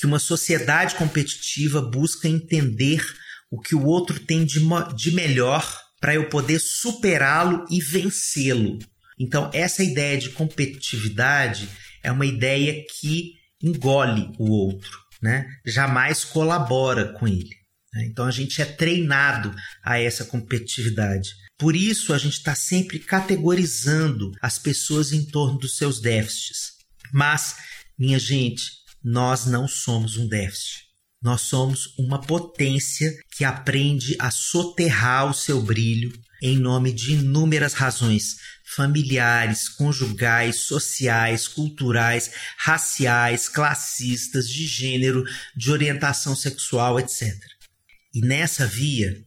que 0.00 0.06
uma 0.06 0.18
sociedade 0.18 0.94
competitiva 0.94 1.82
busca 1.82 2.26
entender 2.26 3.04
o 3.50 3.60
que 3.60 3.74
o 3.74 3.84
outro 3.84 4.18
tem 4.18 4.46
de, 4.46 4.58
de 4.96 5.10
melhor 5.10 5.78
para 6.00 6.14
eu 6.14 6.30
poder 6.30 6.58
superá-lo 6.58 7.66
e 7.68 7.82
vencê-lo. 7.82 8.78
Então, 9.18 9.50
essa 9.52 9.84
ideia 9.84 10.16
de 10.16 10.30
competitividade 10.30 11.68
é 12.02 12.10
uma 12.10 12.24
ideia 12.24 12.82
que 12.98 13.34
engole 13.62 14.32
o 14.38 14.50
outro, 14.50 14.98
né? 15.20 15.44
jamais 15.66 16.24
colabora 16.24 17.12
com 17.12 17.28
ele. 17.28 17.54
Né? 17.92 18.06
Então, 18.06 18.24
a 18.24 18.30
gente 18.30 18.62
é 18.62 18.64
treinado 18.64 19.54
a 19.84 20.00
essa 20.00 20.24
competitividade. 20.24 21.28
Por 21.58 21.76
isso, 21.76 22.14
a 22.14 22.18
gente 22.18 22.38
está 22.38 22.54
sempre 22.54 22.98
categorizando 22.98 24.32
as 24.40 24.58
pessoas 24.58 25.12
em 25.12 25.26
torno 25.26 25.58
dos 25.58 25.76
seus 25.76 26.00
déficits. 26.00 26.72
Mas, 27.12 27.56
minha 27.98 28.18
gente, 28.18 28.79
nós 29.02 29.46
não 29.46 29.66
somos 29.66 30.16
um 30.16 30.28
déficit. 30.28 30.90
Nós 31.22 31.42
somos 31.42 31.94
uma 31.98 32.20
potência 32.20 33.12
que 33.36 33.44
aprende 33.44 34.16
a 34.18 34.30
soterrar 34.30 35.30
o 35.30 35.34
seu 35.34 35.60
brilho 35.60 36.12
em 36.42 36.56
nome 36.56 36.92
de 36.92 37.12
inúmeras 37.12 37.74
razões 37.74 38.36
familiares, 38.74 39.68
conjugais, 39.68 40.60
sociais, 40.60 41.48
culturais, 41.48 42.30
raciais, 42.56 43.48
classistas, 43.48 44.48
de 44.48 44.66
gênero, 44.66 45.24
de 45.56 45.70
orientação 45.70 46.36
sexual, 46.36 46.98
etc. 46.98 47.34
E 48.14 48.20
nessa 48.20 48.66
via, 48.66 49.24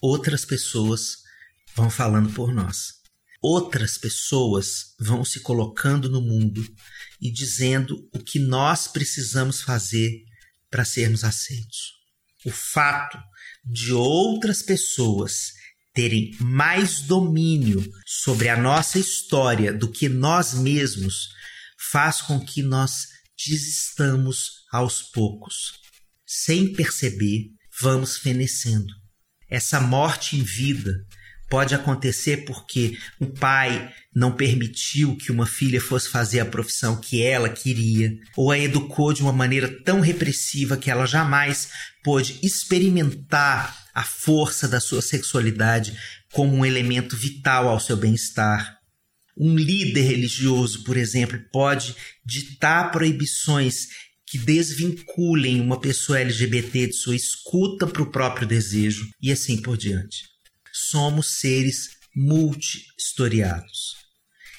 outras 0.00 0.44
pessoas 0.44 1.18
vão 1.74 1.90
falando 1.90 2.32
por 2.32 2.54
nós. 2.54 2.94
Outras 3.42 3.98
pessoas 3.98 4.94
vão 4.98 5.24
se 5.24 5.40
colocando 5.40 6.08
no 6.08 6.20
mundo 6.20 6.64
e 7.20 7.30
dizendo 7.30 8.08
o 8.12 8.18
que 8.18 8.38
nós 8.38 8.86
precisamos 8.88 9.62
fazer 9.62 10.24
para 10.70 10.84
sermos 10.84 11.24
aceitos. 11.24 11.92
O 12.44 12.50
fato 12.50 13.18
de 13.64 13.92
outras 13.92 14.62
pessoas 14.62 15.52
terem 15.92 16.36
mais 16.40 17.00
domínio 17.00 17.84
sobre 18.06 18.48
a 18.48 18.56
nossa 18.56 18.98
história 18.98 19.72
do 19.72 19.90
que 19.90 20.08
nós 20.08 20.54
mesmos 20.54 21.28
faz 21.90 22.20
com 22.20 22.38
que 22.38 22.62
nós 22.62 23.08
desistamos 23.36 24.64
aos 24.72 25.02
poucos. 25.02 25.72
Sem 26.26 26.72
perceber, 26.72 27.50
vamos 27.80 28.16
fenecendo. 28.16 28.92
Essa 29.50 29.80
morte 29.80 30.36
em 30.36 30.42
vida 30.42 30.92
Pode 31.48 31.74
acontecer 31.74 32.44
porque 32.44 32.98
o 33.18 33.26
pai 33.26 33.90
não 34.14 34.32
permitiu 34.32 35.16
que 35.16 35.32
uma 35.32 35.46
filha 35.46 35.80
fosse 35.80 36.08
fazer 36.10 36.40
a 36.40 36.44
profissão 36.44 37.00
que 37.00 37.22
ela 37.22 37.48
queria, 37.48 38.12
ou 38.36 38.50
a 38.50 38.58
educou 38.58 39.14
de 39.14 39.22
uma 39.22 39.32
maneira 39.32 39.68
tão 39.82 40.00
repressiva 40.00 40.76
que 40.76 40.90
ela 40.90 41.06
jamais 41.06 41.70
pôde 42.04 42.38
experimentar 42.42 43.86
a 43.94 44.04
força 44.04 44.68
da 44.68 44.78
sua 44.78 45.00
sexualidade 45.00 45.96
como 46.32 46.54
um 46.54 46.66
elemento 46.66 47.16
vital 47.16 47.68
ao 47.68 47.80
seu 47.80 47.96
bem-estar. 47.96 48.76
Um 49.34 49.56
líder 49.56 50.02
religioso, 50.02 50.84
por 50.84 50.98
exemplo, 50.98 51.40
pode 51.50 51.96
ditar 52.26 52.90
proibições 52.90 53.86
que 54.26 54.36
desvinculem 54.36 55.62
uma 55.62 55.80
pessoa 55.80 56.20
LGBT 56.20 56.88
de 56.88 56.92
sua 56.92 57.16
escuta 57.16 57.86
para 57.86 58.02
o 58.02 58.10
próprio 58.10 58.46
desejo 58.46 59.08
e 59.22 59.32
assim 59.32 59.62
por 59.62 59.78
diante 59.78 60.27
somos 60.90 61.38
seres 61.38 61.90
multi-historiados. 62.14 63.96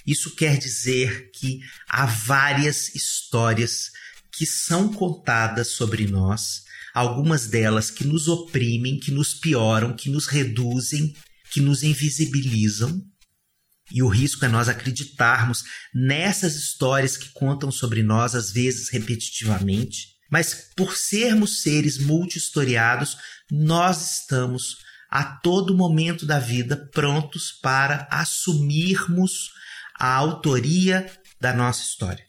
Isso 0.05 0.36
quer 0.36 0.57
dizer 0.57 1.29
que 1.31 1.59
há 1.88 2.05
várias 2.05 2.95
histórias 2.95 3.91
que 4.31 4.45
são 4.45 4.93
contadas 4.93 5.69
sobre 5.69 6.07
nós, 6.07 6.63
algumas 6.93 7.48
delas 7.48 7.91
que 7.91 8.05
nos 8.05 8.27
oprimem, 8.27 9.00
que 9.00 9.12
nos 9.12 9.33
pioram, 9.33 9.95
que 9.95 10.09
nos 10.09 10.27
reduzem, 10.27 11.13
que 11.51 11.62
nos 11.62 11.83
invisibilizam. 11.83 13.01
E 13.91 14.03
o 14.03 14.07
risco 14.07 14.45
é 14.45 14.48
nós 14.48 14.69
acreditarmos 14.69 15.63
nessas 15.93 16.55
histórias 16.55 17.17
que 17.17 17.29
contam 17.29 17.71
sobre 17.71 18.03
nós, 18.03 18.36
às 18.36 18.51
vezes 18.51 18.89
repetitivamente. 18.89 20.15
Mas 20.31 20.69
por 20.75 20.95
sermos 20.95 21.63
seres 21.63 21.98
multi-historiados, 21.98 23.17
nós 23.51 24.21
estamos 24.21 24.77
a 25.10 25.24
todo 25.24 25.75
momento 25.75 26.25
da 26.25 26.39
vida 26.39 26.78
prontos 26.94 27.51
para 27.51 28.08
assumirmos 28.12 29.51
a 30.00 30.13
autoria 30.13 31.12
da 31.42 31.54
nossa 31.54 31.82
história. 31.82 32.25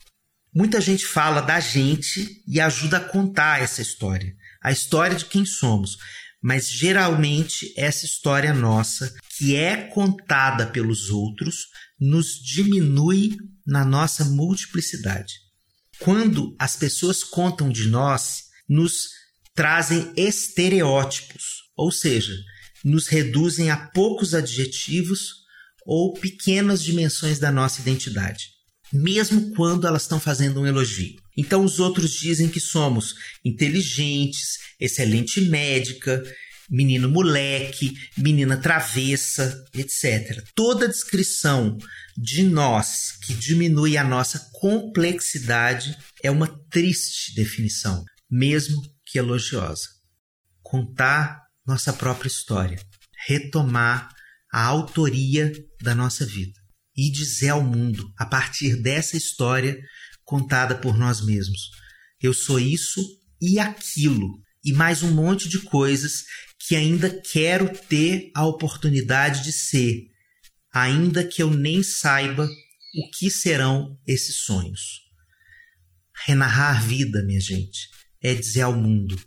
Muita 0.53 0.81
gente 0.81 1.05
fala 1.05 1.41
da 1.41 1.59
gente 1.59 2.43
e 2.47 2.59
ajuda 2.59 2.97
a 2.97 3.03
contar 3.03 3.61
essa 3.61 3.81
história, 3.81 4.35
a 4.61 4.71
história 4.71 5.15
de 5.15 5.25
quem 5.25 5.45
somos, 5.45 5.97
mas 6.41 6.69
geralmente 6.69 7.73
essa 7.77 8.05
história 8.05 8.53
nossa, 8.53 9.13
que 9.37 9.55
é 9.55 9.77
contada 9.77 10.65
pelos 10.65 11.09
outros, 11.09 11.67
nos 11.99 12.33
diminui 12.43 13.37
na 13.65 13.85
nossa 13.85 14.25
multiplicidade. 14.25 15.35
Quando 15.99 16.55
as 16.59 16.75
pessoas 16.75 17.23
contam 17.23 17.69
de 17.69 17.87
nós, 17.87 18.45
nos 18.67 19.09
trazem 19.53 20.11
estereótipos, 20.17 21.43
ou 21.77 21.91
seja, 21.91 22.33
nos 22.83 23.07
reduzem 23.07 23.69
a 23.69 23.77
poucos 23.77 24.33
adjetivos 24.33 25.41
ou 25.85 26.13
pequenas 26.13 26.83
dimensões 26.83 27.39
da 27.39 27.51
nossa 27.51 27.81
identidade, 27.81 28.49
mesmo 28.93 29.53
quando 29.55 29.87
elas 29.87 30.03
estão 30.03 30.19
fazendo 30.19 30.61
um 30.61 30.67
elogio. 30.67 31.15
Então 31.37 31.63
os 31.63 31.79
outros 31.79 32.11
dizem 32.11 32.49
que 32.49 32.59
somos 32.59 33.15
inteligentes, 33.43 34.59
excelente 34.79 35.41
médica, 35.41 36.23
menino 36.69 37.09
moleque, 37.09 37.93
menina 38.17 38.55
travessa, 38.57 39.65
etc. 39.73 40.41
Toda 40.55 40.87
descrição 40.87 41.77
de 42.17 42.43
nós 42.43 43.11
que 43.25 43.33
diminui 43.33 43.97
a 43.97 44.03
nossa 44.03 44.39
complexidade 44.53 45.97
é 46.23 46.31
uma 46.31 46.47
triste 46.69 47.35
definição, 47.35 48.03
mesmo 48.29 48.81
que 49.05 49.19
elogiosa. 49.19 49.89
Contar 50.61 51.40
nossa 51.65 51.93
própria 51.93 52.27
história, 52.27 52.79
retomar 53.27 54.09
a 54.51 54.63
autoria 54.63 55.51
da 55.81 55.95
nossa 55.95 56.25
vida 56.25 56.59
e 56.95 57.09
dizer 57.11 57.49
ao 57.49 57.63
mundo, 57.63 58.11
a 58.17 58.25
partir 58.25 58.75
dessa 58.75 59.15
história 59.15 59.79
contada 60.23 60.75
por 60.75 60.97
nós 60.97 61.23
mesmos: 61.25 61.69
eu 62.21 62.33
sou 62.33 62.59
isso 62.59 63.01
e 63.41 63.59
aquilo, 63.59 64.39
e 64.63 64.73
mais 64.73 65.01
um 65.03 65.11
monte 65.11 65.49
de 65.49 65.59
coisas 65.59 66.23
que 66.59 66.75
ainda 66.75 67.09
quero 67.09 67.69
ter 67.87 68.29
a 68.35 68.45
oportunidade 68.45 69.43
de 69.43 69.51
ser, 69.51 70.07
ainda 70.71 71.23
que 71.23 71.41
eu 71.41 71.49
nem 71.49 71.81
saiba 71.81 72.47
o 72.93 73.09
que 73.09 73.31
serão 73.31 73.97
esses 74.05 74.43
sonhos. 74.43 75.01
Renarrar 76.25 76.77
a 76.77 76.81
vida, 76.81 77.23
minha 77.23 77.39
gente, 77.39 77.89
é 78.21 78.35
dizer 78.35 78.61
ao 78.61 78.75
mundo: 78.75 79.19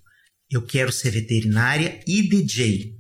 eu 0.54 0.62
quero 0.62 0.92
ser 0.92 1.10
veterinária 1.10 2.00
e 2.06 2.22
DJ. 2.22 2.94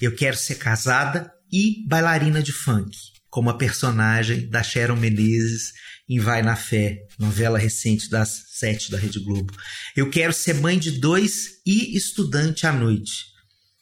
Eu 0.00 0.14
quero 0.14 0.36
ser 0.36 0.56
casada 0.56 1.30
e 1.50 1.86
bailarina 1.86 2.42
de 2.42 2.52
funk, 2.52 2.90
como 3.30 3.50
a 3.50 3.56
personagem 3.56 4.48
da 4.48 4.64
Sharon 4.64 4.96
Menezes 4.96 5.72
em 6.08 6.18
Vai 6.18 6.42
na 6.42 6.56
Fé, 6.56 7.06
novela 7.18 7.58
recente 7.58 8.10
das 8.10 8.46
sete 8.50 8.90
da 8.90 8.98
Rede 8.98 9.20
Globo. 9.20 9.54
Eu 9.94 10.10
quero 10.10 10.32
ser 10.32 10.54
mãe 10.54 10.76
de 10.76 10.92
dois 10.92 11.60
e 11.64 11.96
estudante 11.96 12.66
à 12.66 12.72
noite. 12.72 13.26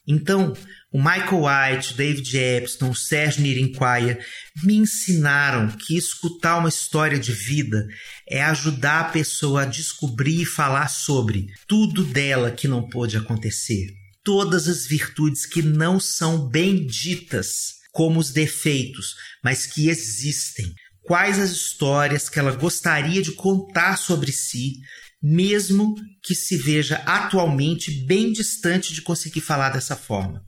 Então, 0.06 0.54
o 0.92 0.98
Michael 0.98 1.42
White, 1.44 1.94
o 1.94 1.96
David 1.96 2.38
Epstein, 2.38 2.90
o 2.90 2.94
Sérgio 2.94 3.42
Nirinquaia 3.42 4.18
me 4.62 4.76
ensinaram 4.76 5.68
que 5.68 5.96
escutar 5.96 6.58
uma 6.58 6.68
história 6.68 7.18
de 7.18 7.32
vida 7.32 7.86
é 8.28 8.42
ajudar 8.42 9.00
a 9.00 9.10
pessoa 9.10 9.62
a 9.62 9.66
descobrir 9.66 10.42
e 10.42 10.46
falar 10.46 10.88
sobre 10.88 11.46
tudo 11.66 12.04
dela 12.04 12.50
que 12.50 12.66
não 12.66 12.88
pôde 12.88 13.16
acontecer, 13.16 13.94
todas 14.24 14.66
as 14.68 14.86
virtudes 14.86 15.46
que 15.46 15.62
não 15.62 16.00
são 16.00 16.48
bem 16.48 16.86
ditas 16.86 17.76
como 17.92 18.18
os 18.20 18.30
defeitos, 18.30 19.14
mas 19.42 19.66
que 19.66 19.88
existem. 19.88 20.74
Quais 21.02 21.38
as 21.38 21.50
histórias 21.50 22.28
que 22.28 22.38
ela 22.38 22.52
gostaria 22.52 23.22
de 23.22 23.32
contar 23.32 23.96
sobre 23.96 24.32
si, 24.32 24.74
mesmo 25.22 25.94
que 26.22 26.34
se 26.34 26.56
veja 26.56 26.96
atualmente 27.06 27.90
bem 28.04 28.32
distante 28.32 28.92
de 28.92 29.02
conseguir 29.02 29.40
falar 29.40 29.70
dessa 29.70 29.94
forma 29.94 30.44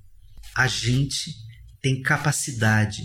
a 0.58 0.66
gente 0.66 1.36
tem 1.80 2.02
capacidade 2.02 3.04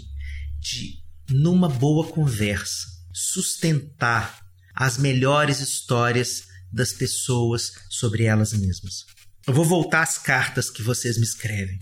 de, 0.60 0.96
numa 1.30 1.70
boa 1.70 2.08
conversa, 2.08 2.88
sustentar 3.14 4.43
as 4.76 4.98
melhores 4.98 5.60
histórias 5.60 6.44
das 6.72 6.92
pessoas 6.92 7.72
sobre 7.90 8.24
elas 8.24 8.54
mesmas. 8.54 9.06
Eu 9.46 9.54
vou 9.54 9.66
voltar 9.66 10.02
às 10.02 10.18
cartas 10.18 10.70
que 10.70 10.82
vocês 10.82 11.18
me 11.18 11.24
escrevem. 11.24 11.78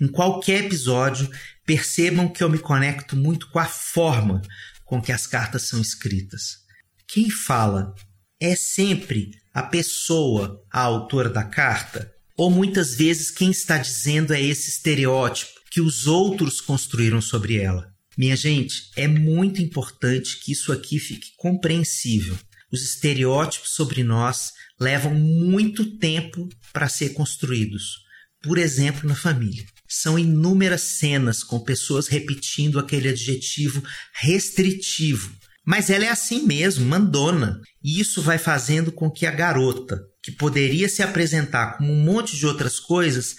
Em 0.00 0.06
qualquer 0.06 0.64
episódio, 0.64 1.28
percebam 1.66 2.28
que 2.28 2.42
eu 2.42 2.48
me 2.48 2.58
conecto 2.58 3.16
muito 3.16 3.50
com 3.50 3.58
a 3.58 3.66
forma 3.66 4.40
com 4.84 5.02
que 5.02 5.12
as 5.12 5.26
cartas 5.26 5.62
são 5.62 5.80
escritas. 5.80 6.58
Quem 7.06 7.30
fala 7.30 7.94
É 8.40 8.54
sempre 8.54 9.32
a 9.52 9.62
pessoa 9.64 10.62
a 10.70 10.80
autora 10.80 11.28
da 11.28 11.42
carta? 11.42 12.10
Ou 12.36 12.50
muitas 12.50 12.94
vezes 12.94 13.32
quem 13.32 13.50
está 13.50 13.78
dizendo 13.78 14.32
é 14.32 14.40
esse 14.40 14.70
estereótipo 14.70 15.50
que 15.70 15.80
os 15.80 16.06
outros 16.06 16.60
construíram 16.60 17.20
sobre 17.20 17.56
ela? 17.56 17.92
Minha 18.18 18.34
gente, 18.34 18.90
é 18.96 19.06
muito 19.06 19.62
importante 19.62 20.40
que 20.40 20.50
isso 20.50 20.72
aqui 20.72 20.98
fique 20.98 21.28
compreensível. 21.36 22.36
Os 22.72 22.82
estereótipos 22.82 23.70
sobre 23.76 24.02
nós 24.02 24.50
levam 24.80 25.14
muito 25.14 25.96
tempo 25.98 26.48
para 26.72 26.88
ser 26.88 27.10
construídos. 27.10 28.00
Por 28.42 28.58
exemplo, 28.58 29.08
na 29.08 29.14
família. 29.14 29.64
São 29.88 30.18
inúmeras 30.18 30.82
cenas 30.82 31.44
com 31.44 31.60
pessoas 31.60 32.08
repetindo 32.08 32.80
aquele 32.80 33.08
adjetivo 33.08 33.84
restritivo. 34.12 35.32
Mas 35.64 35.88
ela 35.88 36.04
é 36.04 36.08
assim 36.08 36.44
mesmo, 36.44 36.84
mandona. 36.84 37.60
E 37.84 38.00
isso 38.00 38.20
vai 38.20 38.36
fazendo 38.36 38.90
com 38.90 39.08
que 39.08 39.26
a 39.26 39.30
garota, 39.30 40.02
que 40.24 40.32
poderia 40.32 40.88
se 40.88 41.02
apresentar 41.04 41.76
como 41.76 41.92
um 41.92 42.02
monte 42.02 42.36
de 42.36 42.44
outras 42.44 42.80
coisas, 42.80 43.36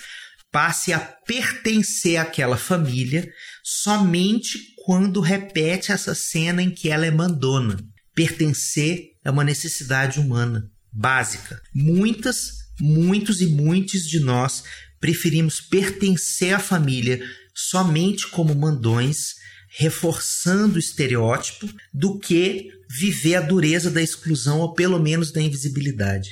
passe 0.51 0.91
a 0.91 0.99
pertencer 0.99 2.17
àquela 2.17 2.57
família 2.57 3.27
somente 3.63 4.59
quando 4.85 5.21
repete 5.21 5.91
essa 5.91 6.15
cena 6.15 6.61
em 6.61 6.71
que 6.71 6.89
ela 6.89 7.05
é 7.05 7.11
mandona. 7.11 7.77
Pertencer 8.15 9.09
é 9.23 9.29
uma 9.29 9.43
necessidade 9.43 10.19
humana, 10.19 10.69
básica. 10.91 11.61
Muitas, 11.73 12.49
muitos 12.79 13.41
e 13.41 13.47
muitos 13.47 14.07
de 14.07 14.19
nós 14.19 14.63
preferimos 14.99 15.61
pertencer 15.61 16.53
à 16.53 16.59
família 16.59 17.21
somente 17.53 18.27
como 18.27 18.55
mandões, 18.55 19.35
reforçando 19.77 20.75
o 20.75 20.79
estereótipo, 20.79 21.69
do 21.93 22.17
que 22.17 22.69
viver 22.89 23.35
a 23.35 23.41
dureza 23.41 23.91
da 23.91 24.01
exclusão 24.01 24.59
ou 24.59 24.73
pelo 24.73 24.99
menos 24.99 25.31
da 25.31 25.41
invisibilidade. 25.41 26.29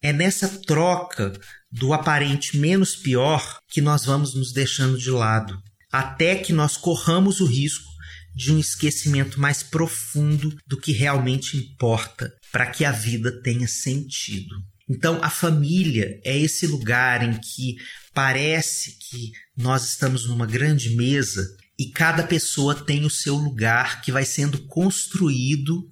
É 0.00 0.12
nessa 0.12 0.48
troca 0.48 1.32
do 1.70 1.92
aparente 1.92 2.56
menos 2.56 2.96
pior 2.96 3.58
que 3.68 3.80
nós 3.80 4.04
vamos 4.04 4.34
nos 4.34 4.52
deixando 4.52 4.98
de 4.98 5.10
lado, 5.10 5.60
até 5.92 6.36
que 6.36 6.52
nós 6.52 6.76
corramos 6.76 7.40
o 7.40 7.46
risco 7.46 7.88
de 8.34 8.52
um 8.52 8.58
esquecimento 8.58 9.40
mais 9.40 9.62
profundo 9.62 10.56
do 10.66 10.76
que 10.76 10.92
realmente 10.92 11.56
importa 11.56 12.32
para 12.52 12.66
que 12.66 12.84
a 12.84 12.92
vida 12.92 13.42
tenha 13.42 13.66
sentido. 13.66 14.54
Então, 14.88 15.18
a 15.22 15.28
família 15.28 16.18
é 16.24 16.36
esse 16.38 16.66
lugar 16.66 17.22
em 17.22 17.38
que 17.38 17.76
parece 18.14 18.96
que 18.98 19.32
nós 19.56 19.84
estamos 19.88 20.26
numa 20.26 20.46
grande 20.46 20.90
mesa 20.90 21.46
e 21.78 21.90
cada 21.90 22.22
pessoa 22.22 22.74
tem 22.74 23.04
o 23.04 23.10
seu 23.10 23.36
lugar 23.36 24.00
que 24.00 24.10
vai 24.10 24.24
sendo 24.24 24.58
construído 24.66 25.84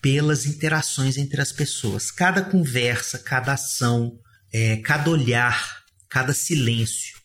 pelas 0.00 0.46
interações 0.46 1.16
entre 1.16 1.40
as 1.40 1.50
pessoas. 1.50 2.10
Cada 2.10 2.42
conversa, 2.42 3.18
cada 3.18 3.54
ação, 3.54 4.18
é, 4.54 4.76
cada 4.76 5.10
olhar, 5.10 5.82
cada 6.08 6.32
silêncio 6.32 7.18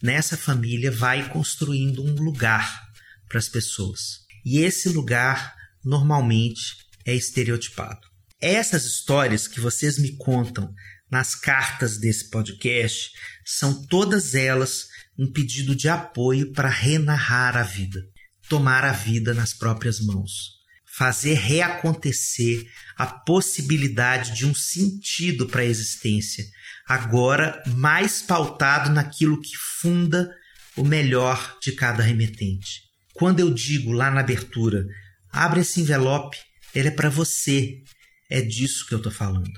nessa 0.00 0.36
família 0.36 0.88
vai 0.88 1.28
construindo 1.30 2.04
um 2.04 2.14
lugar 2.14 2.88
para 3.28 3.40
as 3.40 3.48
pessoas. 3.48 4.20
E 4.44 4.58
esse 4.58 4.88
lugar 4.88 5.52
normalmente 5.84 6.76
é 7.04 7.12
estereotipado. 7.12 8.06
Essas 8.40 8.84
histórias 8.84 9.48
que 9.48 9.58
vocês 9.58 9.98
me 9.98 10.16
contam 10.16 10.72
nas 11.10 11.34
cartas 11.34 11.98
desse 11.98 12.30
podcast 12.30 13.10
são 13.44 13.84
todas 13.86 14.36
elas 14.36 14.86
um 15.18 15.32
pedido 15.32 15.74
de 15.74 15.88
apoio 15.88 16.52
para 16.52 16.68
renarrar 16.68 17.56
a 17.56 17.64
vida, 17.64 18.00
tomar 18.48 18.84
a 18.84 18.92
vida 18.92 19.34
nas 19.34 19.52
próprias 19.52 19.98
mãos, 19.98 20.60
fazer 20.96 21.34
reacontecer 21.34 22.64
a 22.96 23.06
possibilidade 23.06 24.36
de 24.36 24.46
um 24.46 24.54
sentido 24.54 25.46
para 25.46 25.62
a 25.62 25.66
existência, 25.66 26.44
agora 26.86 27.60
mais 27.66 28.22
pautado 28.22 28.90
naquilo 28.90 29.40
que 29.40 29.56
funda 29.80 30.32
o 30.76 30.84
melhor 30.84 31.58
de 31.60 31.72
cada 31.72 32.02
remetente. 32.02 32.82
Quando 33.12 33.40
eu 33.40 33.52
digo 33.52 33.90
lá 33.90 34.10
na 34.10 34.20
abertura, 34.20 34.84
abre 35.32 35.60
esse 35.60 35.80
envelope, 35.80 36.36
ele 36.74 36.88
é 36.88 36.92
para 36.92 37.08
você. 37.08 37.82
É 38.30 38.40
disso 38.40 38.86
que 38.86 38.94
eu 38.94 38.98
estou 38.98 39.12
falando. 39.12 39.52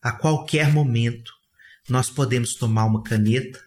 A 0.00 0.12
qualquer 0.12 0.72
momento, 0.72 1.32
nós 1.88 2.08
podemos 2.08 2.54
tomar 2.54 2.84
uma 2.84 3.02
caneta 3.02 3.60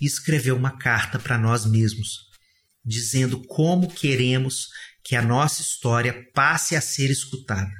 e 0.00 0.06
escrever 0.06 0.52
uma 0.52 0.78
carta 0.78 1.18
para 1.18 1.38
nós 1.38 1.66
mesmos, 1.66 2.28
dizendo 2.84 3.44
como 3.46 3.92
queremos 3.92 4.68
que 5.12 5.16
a 5.16 5.20
nossa 5.20 5.60
história 5.60 6.26
passe 6.32 6.74
a 6.74 6.80
ser 6.80 7.10
escutada. 7.10 7.70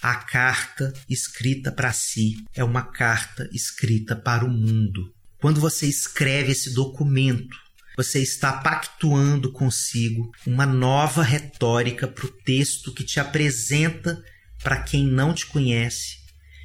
A 0.00 0.14
carta 0.14 0.90
escrita 1.06 1.70
para 1.70 1.92
si 1.92 2.42
é 2.54 2.64
uma 2.64 2.80
carta 2.80 3.46
escrita 3.52 4.16
para 4.16 4.42
o 4.42 4.48
mundo. 4.48 5.12
Quando 5.38 5.60
você 5.60 5.86
escreve 5.86 6.52
esse 6.52 6.72
documento, 6.72 7.54
você 7.94 8.22
está 8.22 8.54
pactuando 8.54 9.52
consigo 9.52 10.32
uma 10.46 10.64
nova 10.64 11.22
retórica 11.22 12.08
para 12.08 12.24
o 12.24 12.32
texto 12.42 12.94
que 12.94 13.04
te 13.04 13.20
apresenta 13.20 14.24
para 14.62 14.80
quem 14.80 15.06
não 15.06 15.34
te 15.34 15.44
conhece 15.44 16.16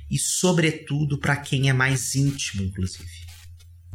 e, 0.09 0.17
sobretudo, 0.17 1.19
para 1.19 1.35
quem 1.35 1.67
é 1.69 1.73
mais 1.73 2.15
íntimo, 2.15 2.63
inclusive. 2.63 3.11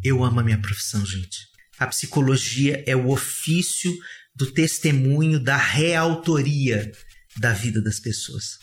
Eu 0.04 0.22
amo 0.22 0.40
a 0.40 0.44
minha 0.44 0.60
profissão, 0.60 1.06
gente. 1.06 1.48
A 1.78 1.86
psicologia 1.86 2.84
é 2.86 2.94
o 2.94 3.08
ofício 3.08 3.96
do 4.38 4.46
testemunho 4.52 5.40
da 5.40 5.56
reautoria 5.56 6.92
da 7.36 7.52
vida 7.52 7.82
das 7.82 7.98
pessoas. 7.98 8.60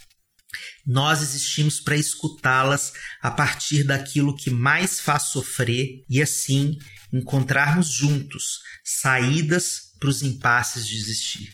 Nós 0.88 1.22
existimos 1.22 1.82
para 1.82 1.98
escutá-las 1.98 2.94
a 3.22 3.30
partir 3.30 3.84
daquilo 3.84 4.36
que 4.38 4.50
mais 4.50 5.02
faz 5.02 5.24
sofrer 5.24 6.06
e 6.10 6.22
assim 6.22 6.78
encontrarmos 7.12 7.90
juntos 7.90 8.60
saídas 8.86 9.92
para 10.00 10.08
os 10.08 10.22
impasses 10.22 10.88
de 10.88 10.96
existir. 10.96 11.54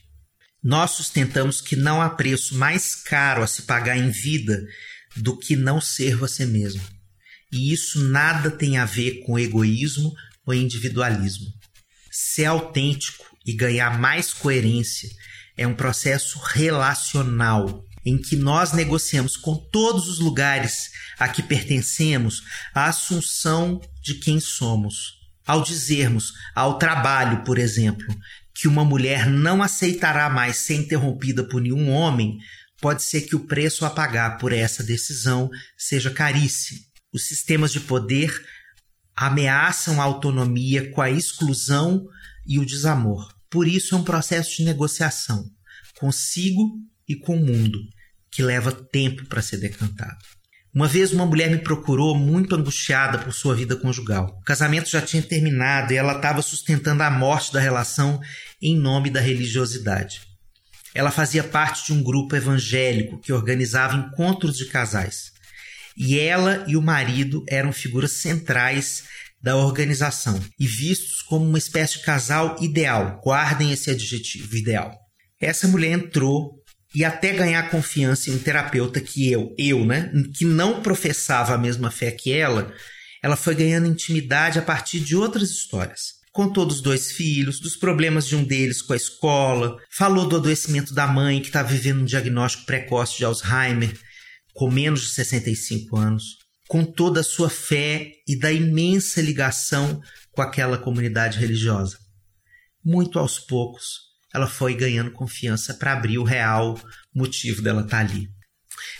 Nós 0.63 0.91
sustentamos 0.91 1.59
que 1.59 1.75
não 1.75 1.99
há 1.99 2.09
preço 2.11 2.55
mais 2.55 2.93
caro 2.93 3.41
a 3.41 3.47
se 3.47 3.63
pagar 3.63 3.97
em 3.97 4.11
vida 4.11 4.63
do 5.17 5.35
que 5.35 5.55
não 5.55 5.81
ser 5.81 6.15
você 6.15 6.45
mesmo. 6.45 6.83
E 7.51 7.73
isso 7.73 7.99
nada 8.09 8.51
tem 8.51 8.77
a 8.77 8.85
ver 8.85 9.23
com 9.25 9.39
egoísmo 9.39 10.13
ou 10.45 10.53
individualismo. 10.53 11.47
Ser 12.11 12.45
autêntico 12.45 13.30
e 13.45 13.53
ganhar 13.53 13.99
mais 13.99 14.33
coerência 14.33 15.09
é 15.57 15.67
um 15.67 15.75
processo 15.75 16.39
relacional 16.39 17.85
em 18.05 18.17
que 18.17 18.35
nós 18.35 18.73
negociamos 18.73 19.37
com 19.37 19.55
todos 19.55 20.07
os 20.07 20.19
lugares 20.19 20.91
a 21.19 21.27
que 21.27 21.43
pertencemos 21.43 22.43
a 22.73 22.85
assunção 22.85 23.79
de 24.01 24.15
quem 24.15 24.39
somos. 24.39 25.19
Ao 25.45 25.63
dizermos 25.63 26.33
ao 26.55 26.77
trabalho, 26.77 27.43
por 27.43 27.57
exemplo, 27.57 28.07
que 28.53 28.67
uma 28.67 28.85
mulher 28.85 29.27
não 29.27 29.61
aceitará 29.61 30.29
mais 30.29 30.57
ser 30.57 30.75
interrompida 30.75 31.43
por 31.43 31.61
nenhum 31.61 31.91
homem, 31.91 32.39
pode 32.79 33.03
ser 33.03 33.21
que 33.21 33.35
o 33.35 33.45
preço 33.45 33.85
a 33.85 33.89
pagar 33.89 34.37
por 34.37 34.51
essa 34.51 34.83
decisão 34.83 35.49
seja 35.77 36.09
caríssimo. 36.09 36.79
Os 37.13 37.25
sistemas 37.25 37.71
de 37.71 37.79
poder 37.79 38.33
ameaçam 39.15 40.01
a 40.01 40.03
autonomia 40.03 40.89
com 40.91 41.01
a 41.01 41.09
exclusão 41.09 42.07
e 42.51 42.59
o 42.59 42.65
desamor. 42.65 43.33
Por 43.49 43.67
isso 43.67 43.95
é 43.95 43.97
um 43.97 44.03
processo 44.03 44.57
de 44.57 44.63
negociação 44.63 45.49
consigo 46.01 46.79
e 47.07 47.15
com 47.15 47.37
o 47.37 47.45
mundo, 47.45 47.79
que 48.31 48.41
leva 48.41 48.71
tempo 48.71 49.25
para 49.27 49.41
ser 49.41 49.57
decantado. 49.57 50.17
Uma 50.73 50.87
vez 50.87 51.11
uma 51.11 51.25
mulher 51.25 51.51
me 51.51 51.59
procurou 51.59 52.17
muito 52.17 52.55
angustiada 52.55 53.19
por 53.19 53.31
sua 53.33 53.53
vida 53.53 53.75
conjugal. 53.75 54.37
O 54.41 54.43
casamento 54.43 54.89
já 54.89 55.01
tinha 55.01 55.21
terminado 55.21 55.93
e 55.93 55.97
ela 55.97 56.15
estava 56.15 56.41
sustentando 56.41 57.03
a 57.03 57.11
morte 57.11 57.53
da 57.53 57.59
relação 57.59 58.19
em 58.59 58.75
nome 58.75 59.11
da 59.11 59.19
religiosidade. 59.19 60.21
Ela 60.95 61.11
fazia 61.11 61.43
parte 61.43 61.85
de 61.85 61.93
um 61.93 62.01
grupo 62.01 62.35
evangélico 62.35 63.19
que 63.19 63.31
organizava 63.31 63.95
encontros 63.95 64.57
de 64.57 64.65
casais. 64.65 65.31
E 65.95 66.17
ela 66.17 66.65
e 66.67 66.75
o 66.75 66.81
marido 66.81 67.43
eram 67.47 67.71
figuras 67.71 68.13
centrais 68.13 69.03
da 69.41 69.55
organização 69.57 70.39
e 70.59 70.67
vistos 70.67 71.21
como 71.21 71.45
uma 71.45 71.57
espécie 71.57 71.97
de 71.97 72.03
casal 72.03 72.55
ideal. 72.61 73.19
Guardem 73.23 73.71
esse 73.71 73.89
adjetivo, 73.89 74.55
ideal. 74.55 74.95
Essa 75.39 75.67
mulher 75.67 75.91
entrou 75.91 76.61
e 76.93 77.05
até 77.05 77.33
ganhar 77.33 77.69
confiança 77.69 78.29
em 78.29 78.35
um 78.35 78.39
terapeuta 78.39 78.99
que 78.99 79.31
eu, 79.31 79.55
eu, 79.57 79.85
né, 79.85 80.11
que 80.35 80.45
não 80.45 80.81
professava 80.81 81.53
a 81.53 81.57
mesma 81.57 81.89
fé 81.89 82.11
que 82.11 82.33
ela, 82.33 82.71
ela 83.23 83.35
foi 83.35 83.55
ganhando 83.55 83.87
intimidade 83.87 84.59
a 84.59 84.61
partir 84.61 84.99
de 84.99 85.15
outras 85.15 85.49
histórias. 85.49 86.21
Contou 86.31 86.65
dos 86.65 86.81
dois 86.81 87.11
filhos, 87.11 87.59
dos 87.59 87.75
problemas 87.75 88.25
de 88.27 88.35
um 88.35 88.43
deles 88.43 88.81
com 88.81 88.93
a 88.93 88.97
escola, 88.97 89.77
falou 89.89 90.27
do 90.27 90.37
adoecimento 90.37 90.93
da 90.93 91.07
mãe 91.07 91.41
que 91.41 91.47
está 91.47 91.61
vivendo 91.61 92.01
um 92.01 92.05
diagnóstico 92.05 92.65
precoce 92.65 93.17
de 93.17 93.25
Alzheimer, 93.25 93.93
com 94.53 94.69
menos 94.69 95.01
de 95.01 95.09
65 95.09 95.97
anos. 95.97 96.40
Contou 96.71 97.11
da 97.11 97.21
sua 97.21 97.49
fé 97.49 98.13
e 98.25 98.39
da 98.39 98.49
imensa 98.49 99.21
ligação 99.21 100.01
com 100.31 100.41
aquela 100.41 100.77
comunidade 100.77 101.37
religiosa. 101.37 101.97
Muito 102.81 103.19
aos 103.19 103.37
poucos, 103.37 103.99
ela 104.33 104.47
foi 104.47 104.73
ganhando 104.73 105.11
confiança 105.11 105.73
para 105.73 105.91
abrir 105.91 106.17
o 106.17 106.23
real 106.23 106.79
motivo 107.13 107.61
dela 107.61 107.81
estar 107.81 107.97
tá 107.97 108.09
ali. 108.09 108.29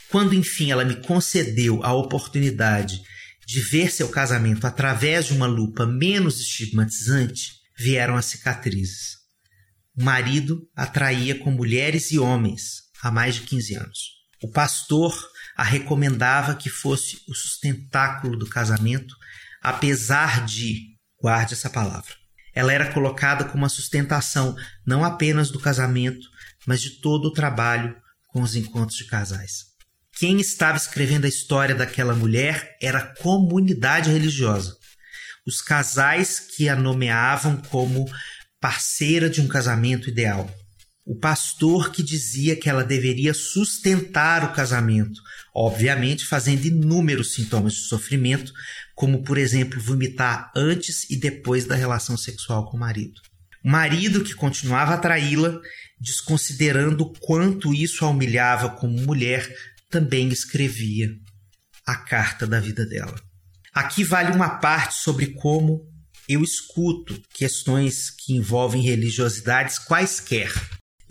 Quando 0.10 0.36
enfim 0.36 0.69
ela 0.69 0.84
me 0.84 0.97
concedeu 0.97 1.81
a 1.81 1.93
oportunidade 1.93 3.01
de 3.47 3.62
ver 3.62 3.89
seu 3.89 4.10
casamento 4.10 4.67
através 4.67 5.27
de 5.27 5.34
uma 5.34 5.47
lupa 5.47 5.86
menos 5.86 6.41
estigmatizante, 6.41 7.53
vieram 7.77 8.17
as 8.17 8.25
cicatrizes. 8.25 9.15
O 9.97 10.03
marido 10.03 10.69
atraía 10.75 11.39
com 11.39 11.49
mulheres 11.49 12.12
e 12.12 12.19
homens 12.19 12.81
há 13.01 13.10
mais 13.10 13.36
de 13.36 13.43
15 13.43 13.75
anos. 13.75 13.99
O 14.43 14.51
pastor 14.51 15.31
a 15.55 15.63
recomendava 15.63 16.55
que 16.55 16.69
fosse 16.69 17.21
o 17.27 17.33
sustentáculo 17.33 18.37
do 18.37 18.47
casamento, 18.47 19.15
apesar 19.61 20.45
de, 20.45 20.95
guarde 21.21 21.53
essa 21.53 21.69
palavra, 21.69 22.13
ela 22.53 22.73
era 22.73 22.91
colocada 22.91 23.45
como 23.45 23.65
a 23.65 23.69
sustentação 23.69 24.55
não 24.85 25.03
apenas 25.03 25.49
do 25.49 25.59
casamento, 25.59 26.27
mas 26.65 26.81
de 26.81 27.01
todo 27.01 27.25
o 27.25 27.33
trabalho 27.33 27.95
com 28.27 28.41
os 28.41 28.55
encontros 28.55 28.97
de 28.97 29.05
casais. 29.05 29.71
Quem 30.13 30.39
estava 30.39 30.77
escrevendo 30.77 31.25
a 31.25 31.29
história 31.29 31.73
daquela 31.73 32.13
mulher 32.13 32.77
era 32.81 32.99
a 32.99 33.15
comunidade 33.15 34.11
religiosa. 34.11 34.75
Os 35.45 35.61
casais 35.61 36.39
que 36.39 36.69
a 36.69 36.75
nomeavam 36.75 37.57
como 37.57 38.05
parceira 38.59 39.29
de 39.29 39.41
um 39.41 39.47
casamento 39.47 40.09
ideal. 40.09 40.49
O 41.05 41.15
pastor 41.15 41.91
que 41.91 42.03
dizia 42.03 42.55
que 42.55 42.69
ela 42.69 42.83
deveria 42.83 43.33
sustentar 43.33 44.43
o 44.43 44.53
casamento, 44.53 45.19
obviamente 45.53 46.25
fazendo 46.25 46.65
inúmeros 46.65 47.33
sintomas 47.33 47.73
de 47.73 47.81
sofrimento, 47.81 48.53
como 48.93 49.23
por 49.23 49.37
exemplo 49.37 49.81
vomitar 49.81 50.51
antes 50.55 51.09
e 51.09 51.15
depois 51.15 51.65
da 51.65 51.75
relação 51.75 52.15
sexual 52.15 52.69
com 52.69 52.77
o 52.77 52.79
marido. 52.79 53.19
O 53.63 53.69
marido 53.69 54.23
que 54.23 54.33
continuava 54.33 54.93
a 54.93 54.97
traí-la, 54.97 55.59
desconsiderando 55.99 57.03
o 57.03 57.13
quanto 57.19 57.73
isso 57.73 58.05
a 58.05 58.09
humilhava 58.09 58.69
como 58.69 58.99
mulher, 59.01 59.55
também 59.89 60.29
escrevia 60.29 61.15
a 61.85 61.95
carta 61.95 62.47
da 62.47 62.59
vida 62.59 62.85
dela. 62.85 63.15
Aqui 63.73 64.03
vale 64.03 64.31
uma 64.31 64.49
parte 64.49 64.95
sobre 64.95 65.27
como 65.27 65.87
eu 66.27 66.43
escuto 66.43 67.21
questões 67.33 68.09
que 68.09 68.33
envolvem 68.33 68.81
religiosidades 68.81 69.77
quaisquer. 69.79 70.51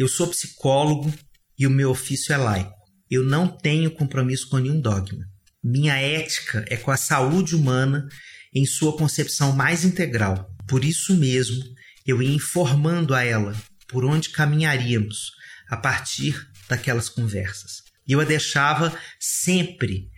Eu 0.01 0.09
sou 0.09 0.29
psicólogo 0.29 1.13
e 1.59 1.67
o 1.67 1.71
meu 1.71 1.91
ofício 1.91 2.33
é 2.33 2.37
laico. 2.39 2.73
Eu 3.11 3.23
não 3.23 3.47
tenho 3.47 3.91
compromisso 3.91 4.49
com 4.49 4.57
nenhum 4.57 4.81
dogma. 4.81 5.27
Minha 5.63 5.95
ética 5.95 6.65
é 6.71 6.77
com 6.79 6.91
a 6.91 6.97
saúde 6.97 7.55
humana 7.55 8.09
em 8.55 8.65
sua 8.65 8.97
concepção 8.97 9.53
mais 9.53 9.85
integral. 9.85 10.51
Por 10.67 10.87
isso 10.87 11.15
mesmo, 11.15 11.63
eu 12.07 12.23
ia 12.23 12.35
informando 12.35 13.15
a 13.15 13.23
ela 13.23 13.55
por 13.89 14.07
onde 14.07 14.31
caminharíamos 14.31 15.33
a 15.69 15.77
partir 15.77 16.49
daquelas 16.67 17.11
conversas. 17.11 17.83
E 18.09 18.13
eu 18.13 18.23
a 18.23 18.25
deixava 18.25 18.99
sempre 19.21 20.09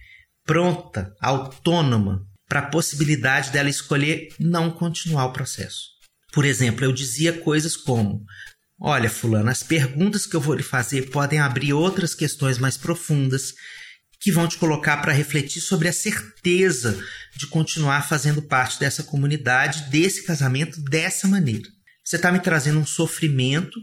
pronta, 0.47 1.13
autônoma, 1.21 2.25
para 2.49 2.61
a 2.61 2.71
possibilidade 2.71 3.51
dela 3.51 3.69
escolher 3.69 4.29
não 4.39 4.71
continuar 4.71 5.25
o 5.25 5.33
processo. 5.33 5.91
Por 6.33 6.45
exemplo, 6.45 6.85
eu 6.85 6.93
dizia 6.93 7.33
coisas 7.33 7.77
como: 7.77 8.25
Olha, 8.85 9.09
Fulano, 9.09 9.49
as 9.49 9.63
perguntas 9.63 10.27
que 10.27 10.35
eu 10.35 10.41
vou 10.41 10.55
lhe 10.57 10.63
fazer 10.65 11.09
podem 11.11 11.39
abrir 11.39 11.73
outras 11.73 12.17
questões 12.17 12.59
mais 12.59 12.77
profundas 12.77 13.55
que 14.19 14.33
vão 14.33 14.49
te 14.49 14.59
colocar 14.59 14.97
para 14.97 15.13
refletir 15.13 15.61
sobre 15.61 15.87
a 15.87 15.93
certeza 15.93 17.01
de 17.37 17.47
continuar 17.47 18.09
fazendo 18.09 18.43
parte 18.43 18.81
dessa 18.81 19.05
comunidade, 19.05 19.89
desse 19.89 20.25
casamento, 20.25 20.83
dessa 20.83 21.29
maneira. 21.29 21.69
Você 22.05 22.17
está 22.17 22.33
me 22.33 22.41
trazendo 22.41 22.81
um 22.81 22.85
sofrimento 22.85 23.79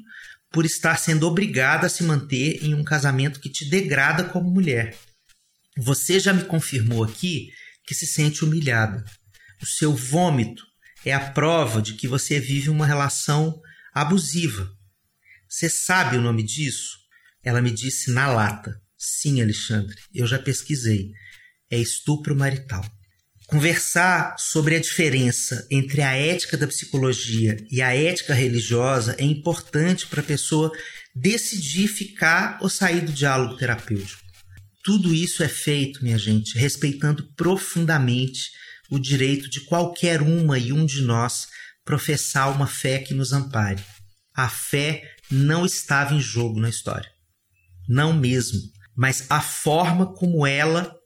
por 0.51 0.65
estar 0.65 0.97
sendo 0.99 1.25
obrigada 1.25 1.87
a 1.87 1.89
se 1.89 2.03
manter 2.03 2.61
em 2.61 2.73
um 2.73 2.83
casamento 2.83 3.39
que 3.39 3.49
te 3.49 3.69
degrada 3.69 4.25
como 4.25 4.51
mulher. 4.51 4.97
Você 5.77 6.19
já 6.19 6.33
me 6.33 6.43
confirmou 6.43 7.05
aqui 7.05 7.47
que 7.85 7.95
se 7.95 8.05
sente 8.05 8.43
humilhada. 8.43 9.05
O 9.61 9.65
seu 9.65 9.95
vômito 9.95 10.65
é 11.05 11.13
a 11.13 11.21
prova 11.21 11.81
de 11.81 11.93
que 11.93 12.05
você 12.05 12.37
vive 12.37 12.69
uma 12.69 12.85
relação 12.85 13.61
abusiva. 13.93 14.77
Você 15.49 15.67
sabe 15.67 16.15
o 16.15 16.21
nome 16.21 16.43
disso? 16.43 16.99
Ela 17.43 17.59
me 17.59 17.71
disse 17.71 18.11
na 18.11 18.27
lata. 18.27 18.79
Sim, 18.95 19.41
Alexandre, 19.41 19.95
eu 20.13 20.27
já 20.27 20.37
pesquisei. 20.37 21.11
É 21.71 21.77
estupro 21.77 22.35
marital. 22.35 22.85
Conversar 23.47 24.35
sobre 24.37 24.75
a 24.75 24.79
diferença 24.79 25.65
entre 25.71 26.03
a 26.03 26.13
ética 26.13 26.55
da 26.55 26.67
psicologia 26.67 27.57
e 27.71 27.81
a 27.81 27.95
ética 27.95 28.35
religiosa 28.35 29.15
é 29.17 29.23
importante 29.23 30.05
para 30.05 30.21
a 30.21 30.23
pessoa 30.23 30.71
decidir 31.15 31.87
ficar 31.87 32.59
ou 32.61 32.69
sair 32.69 33.01
do 33.01 33.11
diálogo 33.11 33.57
terapêutico. 33.57 34.21
Tudo 34.83 35.11
isso 35.11 35.41
é 35.41 35.47
feito, 35.47 36.03
minha 36.03 36.17
gente, 36.19 36.59
respeitando 36.59 37.27
profundamente 37.35 38.51
o 38.87 38.99
direito 38.99 39.49
de 39.49 39.61
qualquer 39.61 40.21
uma 40.21 40.59
e 40.59 40.71
um 40.71 40.85
de 40.85 41.01
nós 41.01 41.47
professar 41.83 42.51
uma 42.51 42.67
fé 42.67 42.99
que 42.99 43.15
nos 43.15 43.33
ampare. 43.33 43.83
A 44.35 44.47
fé 44.47 45.03
não 45.29 45.65
estava 45.65 46.13
em 46.13 46.19
jogo 46.19 46.59
na 46.59 46.69
história. 46.69 47.09
Não 47.87 48.13
mesmo. 48.13 48.59
Mas 48.95 49.25
a 49.29 49.41
forma 49.41 50.13
como 50.13 50.45
ela 50.45 50.99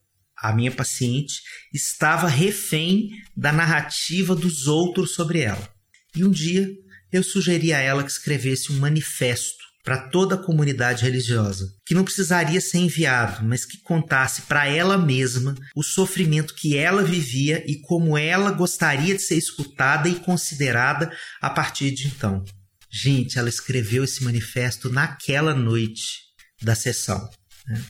a 0.44 0.52
minha 0.52 0.72
paciente, 0.72 1.42
estava 1.74 2.28
refém 2.28 3.12
da 3.36 3.54
narrativa 3.54 4.36
dos 4.36 4.68
outros 4.68 5.14
sobre 5.14 5.40
ela. 5.40 5.70
E 6.14 6.26
um 6.26 6.30
dia 6.30 6.70
eu 7.14 7.24
sugeri 7.24 7.72
a 7.72 7.80
ela 7.80 8.04
que 8.04 8.12
escrevesse 8.12 8.74
um 8.74 8.78
manifesto 8.78 9.64
para 9.86 10.10
toda 10.10 10.36
a 10.36 10.44
comunidade 10.44 11.04
religiosa, 11.04 11.74
que 11.86 11.94
não 11.94 12.04
precisaria 12.04 12.60
ser 12.60 12.80
enviado, 12.80 13.46
mas 13.46 13.66
que 13.66 13.78
contasse 13.82 14.44
para 14.44 14.68
ela 14.68 14.98
mesma 14.98 15.56
o 15.76 15.84
sofrimento 15.84 16.56
que 16.56 16.78
ela 16.78 17.04
vivia 17.04 17.64
e 17.66 17.80
como 17.82 18.18
ela 18.18 18.52
gostaria 18.52 19.16
de 19.16 19.22
ser 19.22 19.36
escutada 19.36 20.10
e 20.10 20.16
considerada 20.16 21.12
a 21.42 21.50
partir 21.50 21.92
de 21.92 22.08
então. 22.08 22.44
Gente, 22.96 23.40
ela 23.40 23.50
escreveu 23.50 24.04
esse 24.04 24.24
manifesto 24.24 24.88
naquela 24.88 25.56
noite 25.56 26.20
da 26.62 26.76
sessão. 26.76 27.28
Né? 27.68 27.84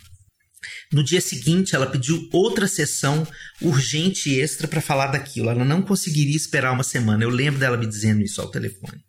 No 0.93 1.03
dia 1.03 1.19
seguinte, 1.19 1.75
ela 1.75 1.85
pediu 1.85 2.29
outra 2.31 2.69
sessão 2.69 3.27
urgente 3.61 4.29
e 4.29 4.39
extra 4.39 4.65
para 4.65 4.79
falar 4.79 5.07
daquilo. 5.07 5.49
Ela 5.49 5.65
não 5.65 5.81
conseguiria 5.81 6.37
esperar 6.37 6.71
uma 6.71 6.85
semana. 6.85 7.21
Eu 7.21 7.29
lembro 7.29 7.59
dela 7.59 7.75
me 7.75 7.85
dizendo 7.85 8.21
isso 8.21 8.39
ao 8.39 8.49
telefone. 8.49 9.03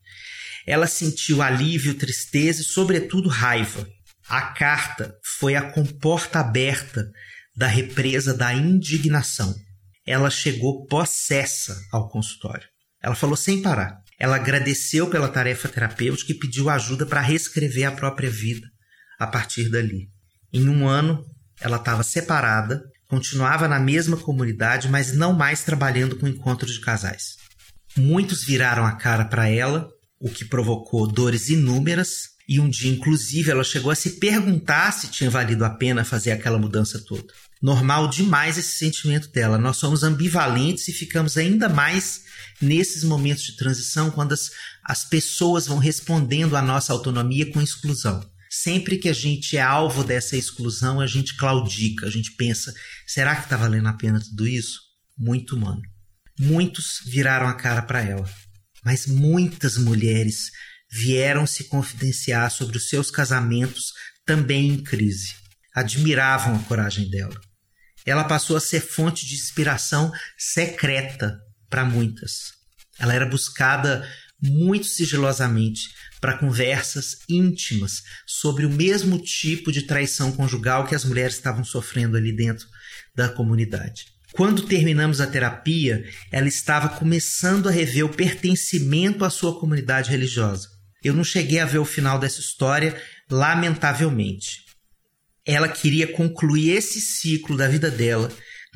Ela 0.66 0.88
sentiu 0.88 1.40
alívio, 1.40 1.94
tristeza 1.94 2.62
e, 2.62 2.64
sobretudo, 2.64 3.28
raiva. 3.28 3.86
A 4.28 4.40
carta 4.40 5.14
foi 5.38 5.54
a 5.54 5.70
comporta 5.70 6.40
aberta 6.40 7.08
da 7.54 7.68
represa 7.68 8.34
da 8.34 8.52
indignação. 8.52 9.54
Ela 10.04 10.28
chegou 10.28 10.86
possessa 10.86 11.78
ao 11.92 12.08
consultório. 12.08 12.66
Ela 13.00 13.14
falou 13.14 13.36
sem 13.36 13.62
parar. 13.62 14.03
Ela 14.18 14.36
agradeceu 14.36 15.08
pela 15.08 15.28
tarefa 15.28 15.68
terapêutica 15.68 16.32
e 16.32 16.38
pediu 16.38 16.70
ajuda 16.70 17.04
para 17.04 17.20
reescrever 17.20 17.88
a 17.88 17.92
própria 17.92 18.30
vida 18.30 18.66
a 19.18 19.26
partir 19.26 19.68
dali. 19.68 20.08
Em 20.52 20.68
um 20.68 20.86
ano, 20.86 21.24
ela 21.60 21.76
estava 21.76 22.02
separada, 22.02 22.82
continuava 23.08 23.68
na 23.68 23.78
mesma 23.78 24.16
comunidade, 24.16 24.88
mas 24.88 25.12
não 25.12 25.32
mais 25.32 25.62
trabalhando 25.62 26.16
com 26.16 26.28
encontros 26.28 26.74
de 26.74 26.80
casais. 26.80 27.36
Muitos 27.96 28.44
viraram 28.44 28.84
a 28.84 28.92
cara 28.92 29.24
para 29.24 29.48
ela, 29.48 29.88
o 30.20 30.28
que 30.28 30.44
provocou 30.44 31.06
dores 31.06 31.48
inúmeras, 31.48 32.34
e 32.48 32.60
um 32.60 32.68
dia, 32.68 32.90
inclusive, 32.90 33.50
ela 33.50 33.64
chegou 33.64 33.90
a 33.90 33.94
se 33.94 34.18
perguntar 34.18 34.92
se 34.92 35.08
tinha 35.08 35.30
valido 35.30 35.64
a 35.64 35.70
pena 35.70 36.04
fazer 36.04 36.30
aquela 36.30 36.58
mudança 36.58 37.02
toda. 37.06 37.32
Normal 37.64 38.10
demais 38.10 38.58
esse 38.58 38.76
sentimento 38.76 39.28
dela. 39.28 39.56
Nós 39.56 39.78
somos 39.78 40.02
ambivalentes 40.02 40.86
e 40.86 40.92
ficamos 40.92 41.38
ainda 41.38 41.66
mais 41.66 42.24
nesses 42.60 43.02
momentos 43.02 43.42
de 43.42 43.56
transição 43.56 44.10
quando 44.10 44.32
as, 44.32 44.50
as 44.84 45.02
pessoas 45.06 45.66
vão 45.66 45.78
respondendo 45.78 46.58
à 46.58 46.60
nossa 46.60 46.92
autonomia 46.92 47.50
com 47.50 47.62
exclusão. 47.62 48.22
Sempre 48.50 48.98
que 48.98 49.08
a 49.08 49.14
gente 49.14 49.56
é 49.56 49.62
alvo 49.62 50.04
dessa 50.04 50.36
exclusão, 50.36 51.00
a 51.00 51.06
gente 51.06 51.38
claudica, 51.38 52.04
a 52.04 52.10
gente 52.10 52.32
pensa: 52.32 52.70
será 53.06 53.34
que 53.34 53.44
está 53.44 53.56
valendo 53.56 53.88
a 53.88 53.94
pena 53.94 54.20
tudo 54.20 54.46
isso? 54.46 54.80
Muito 55.16 55.56
humano. 55.56 55.80
Muitos 56.38 57.00
viraram 57.06 57.48
a 57.48 57.54
cara 57.54 57.80
para 57.80 58.02
ela, 58.02 58.28
mas 58.84 59.06
muitas 59.06 59.78
mulheres 59.78 60.50
vieram 60.92 61.46
se 61.46 61.64
confidenciar 61.64 62.50
sobre 62.50 62.76
os 62.76 62.90
seus 62.90 63.10
casamentos 63.10 63.94
também 64.26 64.68
em 64.68 64.84
crise. 64.84 65.32
Admiravam 65.74 66.56
a 66.56 66.62
coragem 66.64 67.08
dela. 67.08 67.40
Ela 68.04 68.24
passou 68.24 68.56
a 68.56 68.60
ser 68.60 68.80
fonte 68.80 69.26
de 69.26 69.34
inspiração 69.34 70.12
secreta 70.36 71.40
para 71.70 71.84
muitas. 71.84 72.52
Ela 72.98 73.14
era 73.14 73.26
buscada 73.26 74.06
muito 74.40 74.86
sigilosamente 74.86 75.90
para 76.20 76.36
conversas 76.36 77.18
íntimas 77.28 78.02
sobre 78.26 78.66
o 78.66 78.70
mesmo 78.70 79.18
tipo 79.18 79.72
de 79.72 79.82
traição 79.82 80.32
conjugal 80.32 80.86
que 80.86 80.94
as 80.94 81.04
mulheres 81.04 81.36
estavam 81.36 81.64
sofrendo 81.64 82.16
ali 82.16 82.34
dentro 82.34 82.66
da 83.14 83.28
comunidade. 83.28 84.06
Quando 84.32 84.62
terminamos 84.62 85.20
a 85.20 85.26
terapia, 85.26 86.04
ela 86.30 86.48
estava 86.48 86.88
começando 86.88 87.68
a 87.68 87.72
rever 87.72 88.04
o 88.04 88.08
pertencimento 88.08 89.24
à 89.24 89.30
sua 89.30 89.58
comunidade 89.58 90.10
religiosa. 90.10 90.68
Eu 91.02 91.14
não 91.14 91.22
cheguei 91.22 91.60
a 91.60 91.66
ver 91.66 91.78
o 91.78 91.84
final 91.84 92.18
dessa 92.18 92.40
história, 92.40 93.00
lamentavelmente. 93.30 94.63
Ela 95.46 95.68
queria 95.68 96.06
concluir 96.06 96.70
esse 96.70 97.00
ciclo 97.00 97.56
da 97.56 97.68
vida 97.68 97.90
dela 97.90 98.30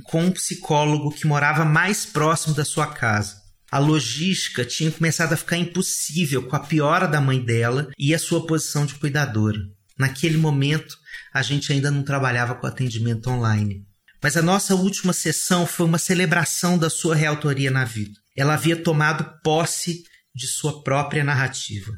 com 0.04 0.24
um 0.24 0.30
psicólogo 0.30 1.10
que 1.10 1.26
morava 1.26 1.64
mais 1.64 2.04
próximo 2.04 2.54
da 2.54 2.64
sua 2.64 2.86
casa. 2.86 3.36
A 3.70 3.78
logística 3.78 4.64
tinha 4.64 4.90
começado 4.90 5.32
a 5.32 5.36
ficar 5.36 5.56
impossível 5.56 6.42
com 6.46 6.56
a 6.56 6.60
piora 6.60 7.06
da 7.06 7.20
mãe 7.20 7.42
dela 7.42 7.90
e 7.98 8.14
a 8.14 8.18
sua 8.18 8.46
posição 8.46 8.86
de 8.86 8.94
cuidadora. 8.94 9.58
Naquele 9.98 10.38
momento, 10.38 10.96
a 11.32 11.42
gente 11.42 11.72
ainda 11.72 11.90
não 11.90 12.02
trabalhava 12.02 12.54
com 12.54 12.66
atendimento 12.66 13.28
online. 13.28 13.84
Mas 14.22 14.36
a 14.36 14.42
nossa 14.42 14.74
última 14.74 15.12
sessão 15.12 15.66
foi 15.66 15.86
uma 15.86 15.98
celebração 15.98 16.78
da 16.78 16.88
sua 16.88 17.14
reautoria 17.14 17.70
na 17.70 17.84
vida. 17.84 18.14
Ela 18.36 18.54
havia 18.54 18.76
tomado 18.76 19.40
posse 19.42 20.02
de 20.34 20.46
sua 20.46 20.82
própria 20.82 21.24
narrativa. 21.24 21.92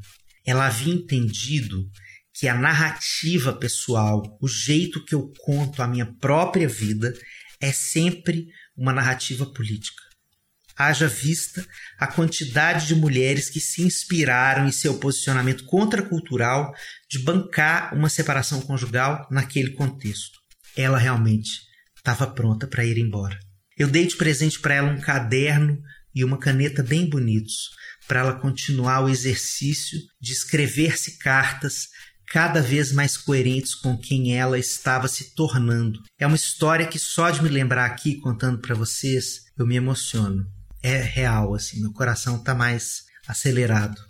Ela 0.45 0.67
havia 0.67 0.93
entendido 0.93 1.87
que 2.41 2.49
a 2.49 2.55
narrativa 2.55 3.53
pessoal, 3.53 4.23
o 4.41 4.49
jeito 4.49 5.05
que 5.05 5.15
eu 5.15 5.31
conto 5.41 5.83
a 5.83 5.87
minha 5.87 6.07
própria 6.07 6.67
vida, 6.67 7.13
é 7.61 7.71
sempre 7.71 8.47
uma 8.75 8.95
narrativa 8.95 9.45
política. 9.45 10.03
Haja 10.75 11.07
vista 11.07 11.63
a 11.99 12.07
quantidade 12.07 12.87
de 12.87 12.95
mulheres 12.95 13.51
que 13.51 13.61
se 13.61 13.83
inspiraram 13.83 14.67
em 14.67 14.73
seu 14.73 14.97
posicionamento 14.97 15.67
contracultural 15.67 16.73
de 17.11 17.19
bancar 17.19 17.95
uma 17.95 18.09
separação 18.09 18.63
conjugal 18.63 19.29
naquele 19.31 19.73
contexto. 19.73 20.39
Ela 20.75 20.97
realmente 20.97 21.61
estava 21.95 22.27
pronta 22.27 22.67
para 22.67 22.87
ir 22.87 22.97
embora. 22.97 23.39
Eu 23.77 23.87
dei 23.87 24.07
de 24.07 24.17
presente 24.17 24.59
para 24.59 24.77
ela 24.77 24.91
um 24.91 24.99
caderno 24.99 25.79
e 26.15 26.25
uma 26.25 26.39
caneta 26.39 26.83
bem 26.83 27.07
bonitos, 27.07 27.69
para 28.09 28.21
ela 28.21 28.41
continuar 28.41 29.05
o 29.05 29.11
exercício 29.11 30.01
de 30.19 30.33
escrever-se 30.33 31.19
cartas 31.19 32.00
cada 32.31 32.63
vez 32.63 32.93
mais 32.93 33.17
coerentes 33.17 33.75
com 33.75 33.99
quem 33.99 34.39
ela 34.39 34.57
estava 34.57 35.09
se 35.09 35.35
tornando. 35.35 36.01
É 36.17 36.25
uma 36.25 36.37
história 36.37 36.87
que 36.87 36.99
só 36.99 37.29
de 37.29 37.43
me 37.43 37.49
lembrar 37.49 37.85
aqui 37.85 38.15
contando 38.21 38.61
para 38.61 38.73
vocês, 38.73 39.47
eu 39.59 39.67
me 39.67 39.75
emociono. 39.75 40.47
É 40.81 41.03
real 41.03 41.53
assim, 41.55 41.81
meu 41.81 41.93
coração 41.93 42.37
está 42.37 42.55
mais 42.55 43.03
acelerado. 43.27 44.01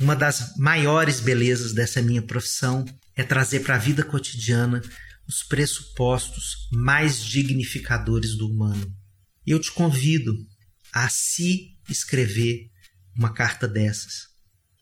Uma 0.00 0.16
das 0.16 0.56
maiores 0.56 1.20
belezas 1.20 1.74
dessa 1.74 2.00
minha 2.00 2.22
profissão 2.22 2.86
é 3.14 3.22
trazer 3.22 3.60
para 3.60 3.74
a 3.74 3.78
vida 3.78 4.02
cotidiana 4.02 4.80
os 5.28 5.42
pressupostos 5.42 6.68
mais 6.72 7.22
dignificadores 7.22 8.34
do 8.34 8.48
humano. 8.48 8.90
Eu 9.46 9.60
te 9.60 9.70
convido 9.70 10.34
a 10.90 11.06
se 11.10 11.76
escrever 11.86 12.70
uma 13.14 13.34
carta 13.34 13.68
dessas. 13.68 14.28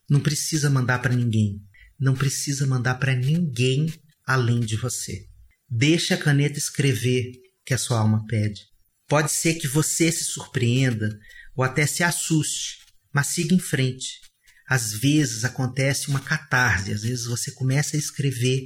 Não 0.09 0.21
precisa 0.21 0.71
mandar 0.71 1.01
para 1.01 1.17
ninguém. 1.17 1.66
Não 1.99 2.15
precisa 2.15 2.67
mandar 2.67 2.97
para 2.97 3.15
ninguém 3.15 3.93
além 4.27 4.61
de 4.61 4.77
você. 4.77 5.27
Deixe 5.69 6.13
a 6.13 6.19
caneta 6.19 6.59
escrever 6.59 7.33
que 7.65 7.75
a 7.75 7.79
sua 7.79 7.99
alma 7.99 8.25
pede. 8.27 8.63
Pode 9.09 9.31
ser 9.31 9.55
que 9.55 9.69
você 9.69 10.11
se 10.11 10.25
surpreenda 10.25 11.17
ou 11.55 11.65
até 11.65 11.87
se 11.87 12.03
assuste, 12.03 12.79
mas 13.13 13.29
siga 13.29 13.55
em 13.55 13.59
frente. 13.59 14.21
Às 14.69 14.93
vezes 14.93 15.45
acontece 15.45 16.09
uma 16.09 16.21
catarse, 16.21 16.93
às 16.93 17.03
vezes 17.03 17.25
você 17.27 17.53
começa 17.53 17.97
a 17.97 17.99
escrever 17.99 18.65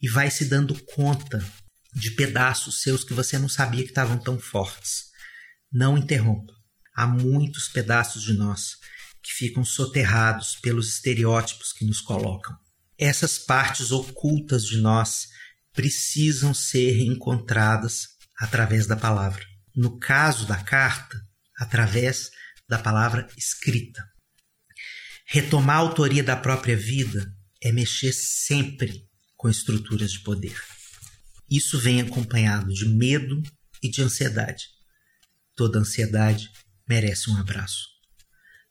e 0.00 0.08
vai 0.08 0.30
se 0.30 0.44
dando 0.44 0.80
conta 0.84 1.44
de 1.92 2.12
pedaços 2.12 2.82
seus 2.82 3.02
que 3.02 3.12
você 3.12 3.36
não 3.36 3.48
sabia 3.48 3.82
que 3.82 3.90
estavam 3.90 4.16
tão 4.16 4.38
fortes. 4.38 5.10
Não 5.72 5.98
interrompa. 5.98 6.52
Há 6.94 7.06
muitos 7.06 7.68
pedaços 7.68 8.22
de 8.22 8.32
nós 8.32 8.76
que 9.22 9.32
ficam 9.32 9.64
soterrados 9.64 10.56
pelos 10.56 10.88
estereótipos 10.88 11.72
que 11.72 11.84
nos 11.84 12.00
colocam. 12.00 12.56
Essas 13.00 13.38
partes 13.38 13.92
ocultas 13.92 14.66
de 14.66 14.76
nós 14.76 15.28
precisam 15.72 16.52
ser 16.52 17.00
encontradas 17.00 18.08
através 18.38 18.86
da 18.86 18.94
palavra. 18.94 19.42
No 19.74 19.98
caso 19.98 20.46
da 20.46 20.62
carta, 20.62 21.18
através 21.56 22.30
da 22.68 22.78
palavra 22.78 23.26
escrita. 23.38 24.04
Retomar 25.24 25.76
a 25.76 25.78
autoria 25.78 26.22
da 26.22 26.36
própria 26.36 26.76
vida 26.76 27.34
é 27.62 27.72
mexer 27.72 28.12
sempre 28.12 29.08
com 29.34 29.48
estruturas 29.48 30.12
de 30.12 30.20
poder. 30.20 30.60
Isso 31.48 31.78
vem 31.78 32.02
acompanhado 32.02 32.70
de 32.70 32.86
medo 32.86 33.42
e 33.82 33.88
de 33.88 34.02
ansiedade. 34.02 34.64
Toda 35.56 35.78
ansiedade 35.78 36.50
merece 36.86 37.30
um 37.30 37.36
abraço. 37.38 37.88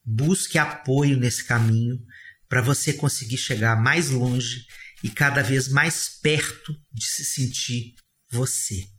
Busque 0.05 0.59
apoio 0.59 1.17
nesse 1.17 1.43
caminho 1.43 1.99
para 2.49 2.61
você 2.61 2.91
conseguir 2.91 3.37
chegar 3.37 3.79
mais 3.79 4.09
longe 4.09 4.65
e 5.03 5.09
cada 5.09 5.43
vez 5.43 5.69
mais 5.69 6.09
perto 6.21 6.75
de 6.91 7.05
se 7.05 7.23
sentir 7.23 7.93
você. 8.29 8.89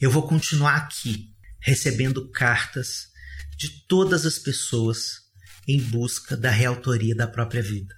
Eu 0.00 0.10
vou 0.10 0.26
continuar 0.26 0.76
aqui 0.76 1.34
recebendo 1.60 2.30
cartas 2.30 3.08
de 3.56 3.68
todas 3.86 4.24
as 4.24 4.38
pessoas 4.38 5.18
em 5.66 5.78
busca 5.80 6.36
da 6.36 6.50
reautoria 6.50 7.14
da 7.14 7.26
própria 7.26 7.62
vida. 7.62 7.94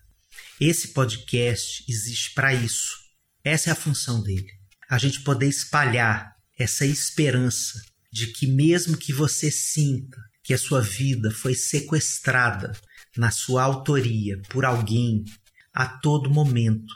Esse 0.60 0.88
podcast 0.88 1.84
existe 1.88 2.34
para 2.34 2.52
isso. 2.52 2.98
Essa 3.44 3.70
é 3.70 3.72
a 3.72 3.76
função 3.76 4.22
dele. 4.22 4.50
A 4.88 4.98
gente 4.98 5.20
poder 5.20 5.46
espalhar 5.46 6.34
essa 6.58 6.84
esperança 6.84 7.80
de 8.12 8.26
que 8.26 8.46
mesmo 8.46 8.96
que 8.96 9.12
você 9.12 9.50
sinta 9.50 10.18
que 10.42 10.52
a 10.52 10.58
sua 10.58 10.80
vida 10.80 11.30
foi 11.30 11.54
sequestrada 11.54 12.72
na 13.16 13.30
sua 13.30 13.62
autoria 13.62 14.40
por 14.48 14.64
alguém 14.64 15.24
a 15.72 15.86
todo 15.86 16.30
momento, 16.30 16.94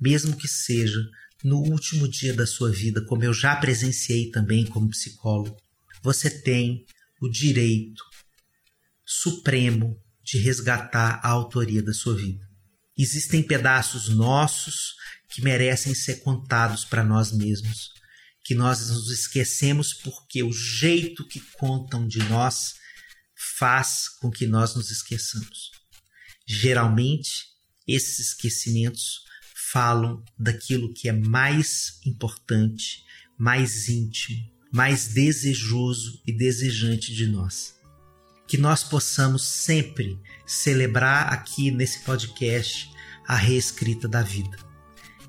mesmo 0.00 0.36
que 0.36 0.48
seja 0.48 1.00
no 1.42 1.58
último 1.58 2.08
dia 2.08 2.32
da 2.32 2.46
sua 2.46 2.70
vida, 2.70 3.04
como 3.04 3.22
eu 3.24 3.34
já 3.34 3.54
presenciei 3.56 4.30
também 4.30 4.64
como 4.64 4.88
psicólogo, 4.88 5.56
você 6.02 6.30
tem 6.30 6.84
o 7.20 7.28
direito 7.28 8.02
supremo 9.04 10.00
de 10.22 10.38
resgatar 10.38 11.20
a 11.22 11.28
autoria 11.28 11.82
da 11.82 11.92
sua 11.92 12.16
vida. 12.16 12.42
Existem 12.96 13.42
pedaços 13.42 14.08
nossos 14.08 14.94
que 15.28 15.42
merecem 15.42 15.94
ser 15.94 16.20
contados 16.20 16.84
para 16.84 17.04
nós 17.04 17.32
mesmos, 17.32 17.90
que 18.44 18.54
nós 18.54 18.88
nos 18.88 19.10
esquecemos 19.10 19.92
porque 19.92 20.42
o 20.42 20.52
jeito 20.52 21.26
que 21.26 21.40
contam 21.58 22.06
de 22.06 22.18
nós 22.24 22.74
faz 23.58 24.08
com 24.08 24.30
que 24.30 24.46
nós 24.46 24.74
nos 24.74 24.90
esqueçamos. 24.90 25.70
Geralmente, 26.46 27.46
esses 27.86 28.18
esquecimentos 28.18 29.24
falam 29.72 30.22
daquilo 30.38 30.92
que 30.92 31.08
é 31.08 31.12
mais 31.12 32.00
importante, 32.06 33.04
mais 33.38 33.88
íntimo, 33.88 34.42
mais 34.72 35.08
desejoso 35.08 36.22
e 36.26 36.32
desejante 36.32 37.14
de 37.14 37.26
nós. 37.26 37.74
Que 38.46 38.56
nós 38.56 38.84
possamos 38.84 39.42
sempre 39.42 40.18
celebrar 40.46 41.32
aqui 41.32 41.70
nesse 41.70 42.00
podcast 42.00 42.90
a 43.26 43.36
reescrita 43.36 44.06
da 44.06 44.22
vida. 44.22 44.56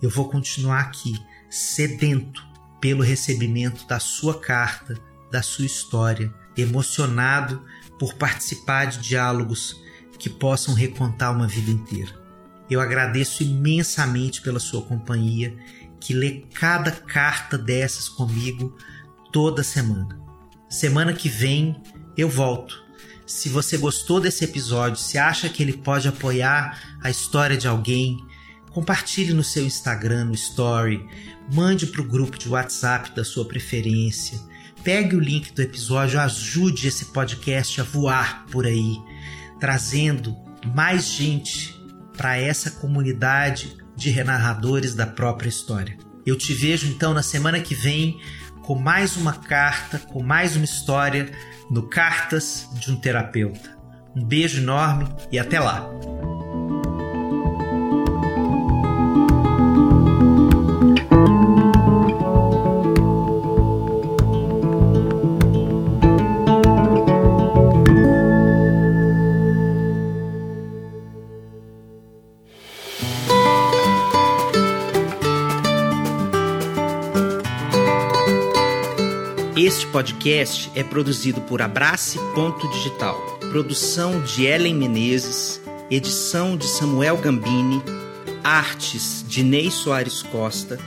Eu 0.01 0.09
vou 0.09 0.29
continuar 0.29 0.81
aqui, 0.81 1.13
sedento 1.49 2.45
pelo 2.81 3.01
recebimento 3.01 3.87
da 3.87 3.99
sua 3.99 4.39
carta, 4.39 4.99
da 5.31 5.41
sua 5.41 5.65
história, 5.65 6.33
emocionado 6.57 7.63
por 7.99 8.15
participar 8.15 8.85
de 8.85 8.99
diálogos 8.99 9.81
que 10.17 10.29
possam 10.29 10.73
recontar 10.73 11.33
uma 11.33 11.47
vida 11.47 11.71
inteira. 11.71 12.11
Eu 12.69 12.81
agradeço 12.81 13.43
imensamente 13.43 14.41
pela 14.41 14.59
sua 14.59 14.81
companhia, 14.81 15.55
que 15.99 16.13
lê 16.13 16.43
cada 16.53 16.91
carta 16.91 17.57
dessas 17.57 18.09
comigo 18.09 18.75
toda 19.31 19.63
semana. 19.63 20.19
Semana 20.69 21.13
que 21.13 21.29
vem 21.29 21.81
eu 22.17 22.29
volto. 22.29 22.83
Se 23.25 23.49
você 23.49 23.77
gostou 23.77 24.19
desse 24.19 24.43
episódio, 24.43 24.97
se 24.97 25.17
acha 25.17 25.49
que 25.49 25.61
ele 25.61 25.73
pode 25.73 26.07
apoiar 26.07 26.97
a 27.01 27.09
história 27.09 27.57
de 27.57 27.67
alguém, 27.67 28.17
compartilhe 28.71 29.33
no 29.33 29.43
seu 29.43 29.65
Instagram, 29.65 30.25
no 30.25 30.33
Story, 30.33 31.05
mande 31.51 31.87
para 31.87 32.01
o 32.01 32.07
grupo 32.07 32.37
de 32.37 32.49
WhatsApp 32.49 33.15
da 33.15 33.23
sua 33.23 33.45
preferência 33.45 34.39
pegue 34.85 35.15
o 35.15 35.19
link 35.19 35.51
do 35.51 35.63
episódio, 35.63 36.21
ajude 36.21 36.87
esse 36.87 37.05
podcast 37.05 37.81
a 37.81 37.83
voar 37.83 38.45
por 38.51 38.67
aí, 38.67 38.95
trazendo 39.59 40.37
mais 40.75 41.07
gente 41.07 41.75
para 42.15 42.37
essa 42.37 42.69
comunidade 42.69 43.75
de 43.95 44.11
renarradores 44.11 44.93
da 44.93 45.07
própria 45.07 45.49
história. 45.49 45.97
Eu 46.23 46.37
te 46.37 46.53
vejo 46.53 46.87
então 46.87 47.15
na 47.15 47.23
semana 47.23 47.59
que 47.59 47.73
vem 47.73 48.21
com 48.61 48.75
mais 48.75 49.17
uma 49.17 49.33
carta, 49.33 49.97
com 49.97 50.21
mais 50.21 50.55
uma 50.55 50.65
história 50.65 51.31
no 51.71 51.89
Cartas 51.89 52.69
de 52.79 52.91
um 52.91 52.95
Terapeuta. 52.95 53.75
Um 54.15 54.23
beijo 54.23 54.61
enorme 54.61 55.07
e 55.31 55.39
até 55.39 55.59
lá! 55.59 55.89
Este 79.65 79.87
podcast 79.87 80.71
é 80.75 80.83
produzido 80.83 81.41
por 81.41 81.59
Abrace 81.59 82.19
Ponto 82.35 82.69
Digital, 82.69 83.19
produção 83.49 84.21
de 84.21 84.45
Ellen 84.45 84.75
Menezes, 84.75 85.59
edição 85.89 86.55
de 86.55 86.67
Samuel 86.67 87.17
Gambini, 87.17 87.81
artes 88.43 89.25
de 89.27 89.41
Ney 89.41 89.71
Soares 89.71 90.21
Costa, 90.21 90.79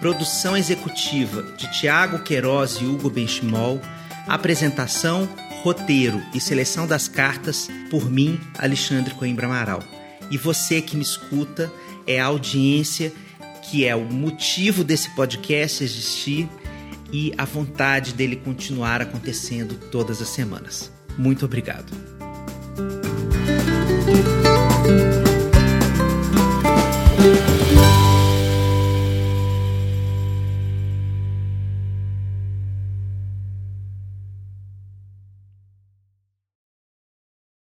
produção 0.00 0.56
executiva 0.56 1.40
de 1.56 1.70
Tiago 1.78 2.18
Queiroz 2.24 2.78
e 2.80 2.84
Hugo 2.84 3.08
Benchimol, 3.08 3.80
apresentação, 4.26 5.28
roteiro 5.62 6.20
e 6.34 6.40
seleção 6.40 6.84
das 6.84 7.06
cartas 7.06 7.68
por 7.92 8.10
mim, 8.10 8.40
Alexandre 8.58 9.14
Coimbra 9.14 9.46
Amaral. 9.46 9.84
E 10.32 10.36
você 10.36 10.82
que 10.82 10.96
me 10.96 11.02
escuta 11.04 11.72
é 12.04 12.20
a 12.20 12.26
audiência 12.26 13.12
que 13.70 13.84
é 13.84 13.94
o 13.94 14.04
motivo 14.04 14.82
desse 14.82 15.14
podcast 15.14 15.84
existir 15.84 16.48
e 17.12 17.32
a 17.36 17.44
vontade 17.44 18.12
dele 18.12 18.36
continuar 18.36 19.00
acontecendo 19.00 19.74
todas 19.90 20.20
as 20.20 20.28
semanas. 20.28 20.92
Muito 21.16 21.44
obrigado. 21.44 21.92